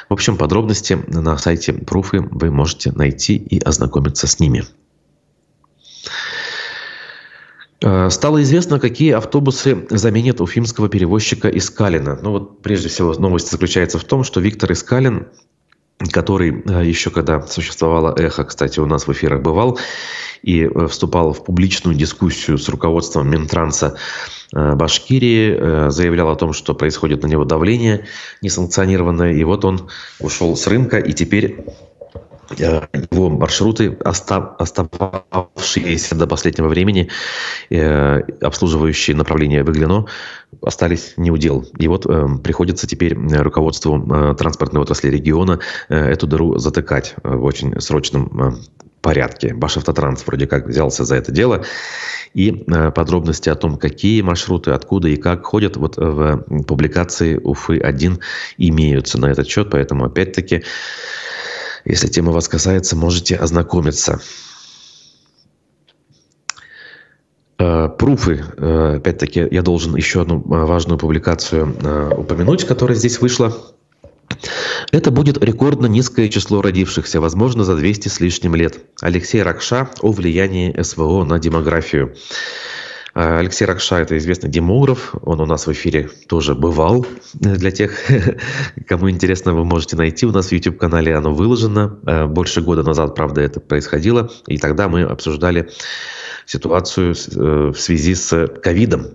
В 0.09 0.13
общем, 0.13 0.37
подробности 0.37 0.99
на 1.07 1.37
сайте 1.39 1.73
Пруфы 1.73 2.21
вы 2.21 2.51
можете 2.51 2.93
найти 2.93 3.37
и 3.37 3.61
ознакомиться 3.61 4.27
с 4.27 4.41
ними. 4.41 4.65
Э, 7.81 8.11
стало 8.11 8.43
известно, 8.43 8.81
какие 8.81 9.13
автобусы 9.13 9.87
заменят 9.91 10.41
уфимского 10.41 10.89
перевозчика 10.89 11.49
Искалина. 11.49 12.19
Ну 12.21 12.31
вот, 12.33 12.63
прежде 12.63 12.89
всего, 12.89 13.13
новость 13.15 13.51
заключается 13.51 13.99
в 13.99 14.05
том, 14.05 14.25
что 14.25 14.41
Виктор 14.41 14.73
Искалин 14.73 15.29
который 15.99 16.63
э, 16.65 16.87
еще 16.87 17.11
когда 17.11 17.43
существовало 17.43 18.15
эхо, 18.17 18.45
кстати, 18.45 18.79
у 18.81 18.87
нас 18.87 19.07
в 19.07 19.13
эфирах 19.13 19.43
бывал, 19.43 19.79
и 20.43 20.63
э, 20.63 20.87
вступал 20.87 21.33
в 21.33 21.45
публичную 21.45 21.97
дискуссию 21.97 22.59
с 22.59 22.69
руководством 22.69 23.29
Минтранса 23.29 23.97
э, 24.55 24.75
Башкирии, 24.75 25.91
заявлял 25.91 26.31
о 26.31 26.37
том, 26.37 26.53
что 26.53 26.75
происходит 26.75 27.23
на 27.23 27.27
него 27.27 27.45
давление 27.45 28.07
несанкционированное, 28.43 29.33
и 29.33 29.45
вот 29.45 29.65
он 29.65 29.89
ушел 30.21 30.57
с 30.57 30.67
рынка, 30.67 30.99
и 30.99 31.13
теперь 31.13 31.65
его 32.57 33.31
маршруты, 33.31 33.97
остававшиеся 34.05 36.15
до 36.15 36.27
последнего 36.27 36.69
времени, 36.69 37.09
э, 37.71 38.21
обслуживающие 38.41 39.17
направление 39.17 39.63
Выглино, 39.63 40.07
остались 40.63 41.15
не 41.17 41.31
удел. 41.31 41.67
И 41.79 41.89
вот 41.89 42.07
э, 42.07 42.27
приходится 42.43 42.87
теперь 42.87 43.15
руководству 43.15 43.99
э, 43.99 44.35
транспортной 44.35 44.83
отрасли 44.83 45.11
региона 45.11 45.61
эту 45.89 46.27
дыру 46.27 46.59
затыкать 46.59 47.15
в 47.23 47.45
очень 47.45 47.81
срочном 47.81 48.59
порядке. 49.03 49.55
Башавтотранс 49.55 50.27
вроде 50.27 50.47
как 50.47 50.67
взялся 50.67 51.05
за 51.05 51.17
это 51.17 51.33
дело. 51.33 51.65
И 52.35 52.53
подробности 52.95 53.49
о 53.49 53.55
том, 53.55 53.77
какие 53.77 54.23
маршруты, 54.23 54.73
откуда 54.73 55.09
и 55.09 55.17
как 55.17 55.47
ходят, 55.47 55.77
вот 55.77 55.97
в 55.97 56.45
публикации 56.67 57.39
УФы-1 57.39 58.21
имеются 58.59 59.19
на 59.19 59.27
этот 59.27 59.49
счет. 59.49 59.71
Поэтому, 59.71 60.05
опять-таки, 60.05 60.63
если 61.89 62.09
тема 62.09 62.33
вас 62.33 62.49
касается, 62.49 62.97
можете 62.97 63.35
ознакомиться. 63.37 64.21
Э, 67.59 67.89
пруфы, 67.89 68.45
э, 68.57 68.97
опять-таки, 68.97 69.49
я 69.51 69.63
должен 69.63 69.97
еще 69.97 70.23
одну 70.23 70.37
э, 70.37 70.65
важную 70.65 70.99
публикацию 70.99 71.75
упомянуть, 72.17 72.65
которая 72.65 72.97
здесь 72.97 73.21
вышла. 73.21 73.57
Это 74.93 75.11
будет 75.11 75.43
рекордно 75.43 75.87
низкое 75.87 76.29
число 76.29 76.63
родившихся, 76.63 77.21
возможно, 77.21 77.65
за 77.65 77.75
200 77.75 78.09
с 78.09 78.21
лишним 78.21 78.55
лет. 78.55 78.79
Алексей 79.01 79.43
Ракша 79.43 79.89
о 80.01 80.13
влиянии 80.13 80.81
СВО 80.81 81.25
на 81.25 81.39
демографию. 81.39 82.15
А, 83.21 83.41
Алексей 83.41 83.65
Ракша– 83.65 83.97
это 83.99 84.17
известный 84.17 84.49
демограф, 84.49 85.13
он 85.23 85.41
у 85.41 85.45
нас 85.45 85.67
в 85.67 85.73
эфире 85.73 86.09
тоже 86.29 86.55
бывал. 86.55 87.05
Для 87.35 87.73
тех, 87.73 87.99
кому 88.87 89.11
интересно, 89.11 89.55
вы 89.55 89.65
можете 89.65 89.97
найти. 89.97 90.25
У 90.25 90.31
нас 90.31 90.47
в 90.47 90.53
YouTube-канале 90.53 91.17
оно 91.17 91.35
выложено. 91.35 91.99
А, 92.07 92.29
больше 92.29 92.61
года 92.61 92.85
назад, 92.85 93.17
правда, 93.17 93.41
это 93.41 93.59
происходило. 93.59 94.31
И 94.47 94.57
тогда 94.57 94.89
мы 94.89 95.03
обсуждали 95.03 95.69
ситуацию 96.47 97.13
э, 97.13 97.73
в 97.73 97.81
связи 97.81 98.15
с 98.15 98.47
ковидом. 98.63 99.09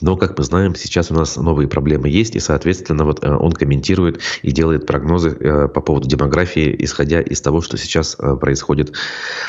Но, 0.00 0.16
как 0.16 0.38
мы 0.38 0.44
знаем, 0.44 0.76
сейчас 0.76 1.10
у 1.10 1.14
нас 1.14 1.36
новые 1.36 1.66
проблемы 1.66 2.08
есть, 2.08 2.36
и, 2.36 2.38
соответственно, 2.38 3.04
вот 3.04 3.24
э, 3.24 3.28
он 3.28 3.50
комментирует 3.50 4.20
и 4.42 4.52
делает 4.52 4.86
прогнозы 4.86 5.30
э, 5.30 5.66
по 5.66 5.80
поводу 5.80 6.06
демографии, 6.06 6.76
исходя 6.78 7.20
из 7.20 7.40
того, 7.40 7.60
что 7.60 7.76
сейчас 7.76 8.14
происходит 8.14 8.92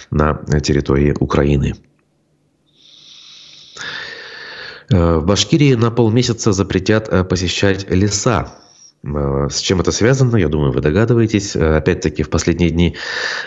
на 0.10 0.42
территории 0.62 1.16
Украины. 1.20 1.76
Э, 3.76 3.78
в 4.92 5.26
Башкирии 5.26 5.74
на 5.76 5.90
полмесяца 5.90 6.52
запретят 6.52 7.08
э, 7.10 7.24
посещать 7.24 7.90
леса. 7.90 8.56
Э, 9.04 9.48
с 9.50 9.60
чем 9.60 9.80
это 9.80 9.92
связано, 9.92 10.36
я 10.36 10.50
думаю, 10.50 10.74
вы 10.74 10.82
догадываетесь. 10.82 11.56
Опять-таки, 11.56 12.24
в 12.24 12.30
последние 12.30 12.70
дни 12.72 12.98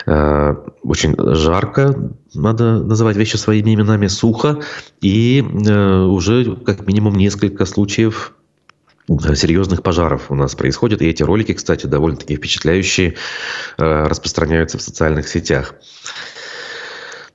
очень 0.05 1.15
жарко, 1.35 2.11
надо 2.33 2.83
называть 2.83 3.15
вещи 3.15 3.37
своими 3.37 3.75
именами, 3.75 4.07
сухо, 4.07 4.61
и 5.01 5.41
уже 5.41 6.55
как 6.57 6.85
минимум 6.87 7.15
несколько 7.15 7.65
случаев 7.65 8.33
серьезных 9.07 9.83
пожаров 9.83 10.31
у 10.31 10.35
нас 10.35 10.55
происходит. 10.55 11.01
И 11.01 11.07
эти 11.07 11.21
ролики, 11.23 11.53
кстати, 11.53 11.85
довольно-таки 11.85 12.35
впечатляющие, 12.35 13.15
распространяются 13.77 14.77
в 14.77 14.81
социальных 14.81 15.27
сетях. 15.27 15.75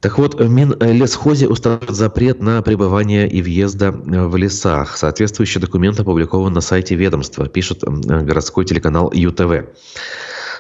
Так 0.00 0.16
вот, 0.16 0.34
в 0.34 0.48
Минлесхозе 0.48 1.46
установлен 1.46 1.94
запрет 1.94 2.40
на 2.40 2.62
пребывание 2.62 3.28
и 3.28 3.42
въезда 3.42 3.92
в 3.92 4.34
лесах. 4.36 4.96
Соответствующий 4.96 5.60
документ 5.60 6.00
опубликован 6.00 6.54
на 6.54 6.62
сайте 6.62 6.94
ведомства, 6.94 7.46
пишет 7.48 7.84
городской 7.84 8.64
телеканал 8.64 9.12
ЮТВ. 9.12 9.68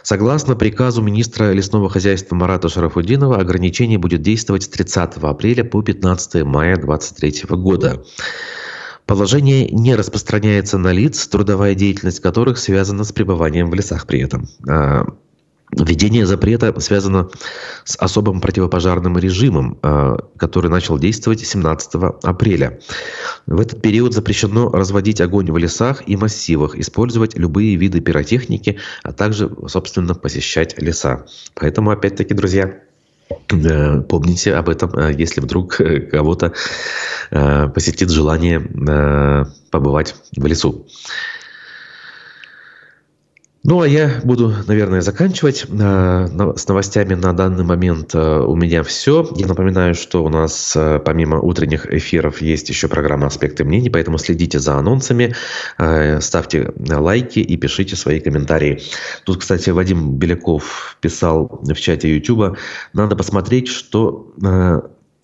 Согласно 0.02 0.56
приказу 0.56 1.02
министра 1.02 1.52
лесного 1.52 1.88
хозяйства 1.88 2.34
Марата 2.34 2.68
Шарафудинова, 2.68 3.38
ограничение 3.38 3.98
будет 3.98 4.22
действовать 4.22 4.64
с 4.64 4.68
30 4.68 5.16
апреля 5.22 5.64
по 5.64 5.82
15 5.82 6.42
мая 6.44 6.76
2023 6.76 7.56
года. 7.56 8.02
Положение 9.06 9.68
не 9.70 9.96
распространяется 9.96 10.78
на 10.78 10.92
лиц, 10.92 11.26
трудовая 11.28 11.74
деятельность 11.74 12.20
которых 12.20 12.58
связана 12.58 13.04
с 13.04 13.12
пребыванием 13.12 13.70
в 13.70 13.74
лесах 13.74 14.06
при 14.06 14.20
этом. 14.20 14.48
Введение 15.72 16.26
запрета 16.26 16.78
связано 16.80 17.28
с 17.84 17.96
особым 17.96 18.40
противопожарным 18.40 19.16
режимом, 19.18 19.78
э, 19.82 20.16
который 20.36 20.68
начал 20.68 20.98
действовать 20.98 21.40
17 21.40 21.94
апреля. 22.24 22.80
В 23.46 23.60
этот 23.60 23.80
период 23.80 24.12
запрещено 24.12 24.68
разводить 24.68 25.20
огонь 25.20 25.50
в 25.50 25.56
лесах 25.56 26.02
и 26.08 26.16
массивах, 26.16 26.76
использовать 26.76 27.38
любые 27.38 27.76
виды 27.76 28.00
пиротехники, 28.00 28.78
а 29.04 29.12
также, 29.12 29.50
собственно, 29.68 30.14
посещать 30.14 30.80
леса. 30.82 31.26
Поэтому, 31.54 31.90
опять-таки, 31.90 32.34
друзья, 32.34 32.80
э, 33.28 34.00
Помните 34.00 34.54
об 34.54 34.68
этом, 34.68 34.90
э, 34.98 35.14
если 35.16 35.40
вдруг 35.40 35.80
кого-то 36.10 36.52
посетит 37.30 38.10
желание 38.10 38.58
побывать 39.70 40.16
в 40.36 40.46
лесу. 40.46 40.88
Ну, 43.62 43.82
а 43.82 43.86
я 43.86 44.22
буду, 44.24 44.54
наверное, 44.66 45.02
заканчивать. 45.02 45.66
Э, 45.68 46.26
с 46.56 46.66
новостями 46.66 47.12
на 47.12 47.34
данный 47.34 47.62
момент 47.62 48.14
э, 48.14 48.40
у 48.40 48.56
меня 48.56 48.82
все. 48.82 49.28
Я 49.36 49.46
напоминаю, 49.46 49.94
что 49.94 50.24
у 50.24 50.30
нас 50.30 50.74
э, 50.74 50.98
помимо 50.98 51.38
утренних 51.40 51.84
эфиров 51.92 52.40
есть 52.40 52.70
еще 52.70 52.88
программа 52.88 53.26
«Аспекты 53.26 53.64
мнений», 53.64 53.90
поэтому 53.90 54.16
следите 54.16 54.58
за 54.58 54.76
анонсами, 54.76 55.34
ставьте 56.20 56.72
лайки 56.78 57.40
и 57.40 57.56
пишите 57.58 57.96
свои 57.96 58.20
комментарии. 58.20 58.80
Тут, 59.24 59.38
кстати, 59.38 59.68
Вадим 59.70 60.14
Беляков 60.14 60.96
писал 61.02 61.60
в 61.62 61.74
чате 61.74 62.14
YouTube, 62.14 62.56
надо 62.94 63.14
посмотреть, 63.14 63.68
что 63.68 64.32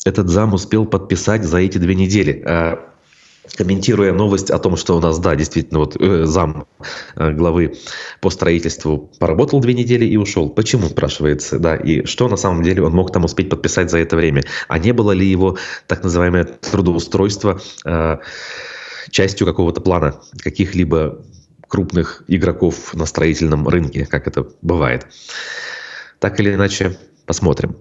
этот 0.05 0.29
зам 0.29 0.53
успел 0.53 0.85
подписать 0.85 1.44
за 1.44 1.59
эти 1.59 1.79
две 1.79 1.94
недели 1.94 2.44
комментируя 3.55 4.13
новость 4.13 4.51
о 4.51 4.59
том, 4.59 4.77
что 4.77 4.97
у 4.97 5.01
нас, 5.01 5.19
да, 5.19 5.35
действительно, 5.35 5.81
вот 5.81 5.97
э, 6.01 6.25
зам 6.25 6.67
э, 7.15 7.33
главы 7.33 7.77
по 8.21 8.31
строительству 8.31 9.11
поработал 9.19 9.61
две 9.61 9.75
недели 9.75 10.05
и 10.05 10.17
ушел. 10.17 10.51
Почему, 10.51 10.89
спрашивается, 10.89 11.59
да, 11.59 11.77
и 11.77 12.05
что 12.05 12.29
на 12.29 12.37
самом 12.37 12.63
деле 12.63 12.83
он 12.83 12.93
мог 12.93 13.13
там 13.13 13.25
успеть 13.25 13.49
подписать 13.49 13.91
за 13.91 13.99
это 13.99 14.17
время? 14.17 14.43
А 14.69 14.79
не 14.79 14.93
было 14.93 15.13
ли 15.13 15.27
его 15.27 15.57
так 15.87 16.03
называемое 16.03 16.45
трудоустройство 16.45 17.61
э, 17.85 18.19
частью 19.11 19.47
какого-то 19.47 19.81
плана 19.81 20.21
каких-либо 20.43 21.25
крупных 21.69 22.23
игроков 22.29 22.95
на 22.95 23.07
строительном 23.07 23.69
рынке, 23.69 24.07
как 24.07 24.27
это 24.27 24.47
бывает? 24.63 25.07
Так 26.19 26.41
или 26.41 26.55
иначе, 26.55 26.99
посмотрим. 27.27 27.77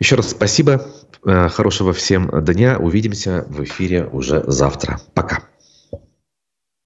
Еще 0.00 0.16
раз 0.16 0.30
спасибо. 0.30 0.86
Э, 1.24 1.48
хорошего 1.48 1.92
всем 1.92 2.30
дня. 2.44 2.78
Увидимся 2.78 3.44
в 3.48 3.62
эфире 3.64 4.06
уже 4.06 4.42
завтра. 4.46 4.98
Пока. 5.14 5.40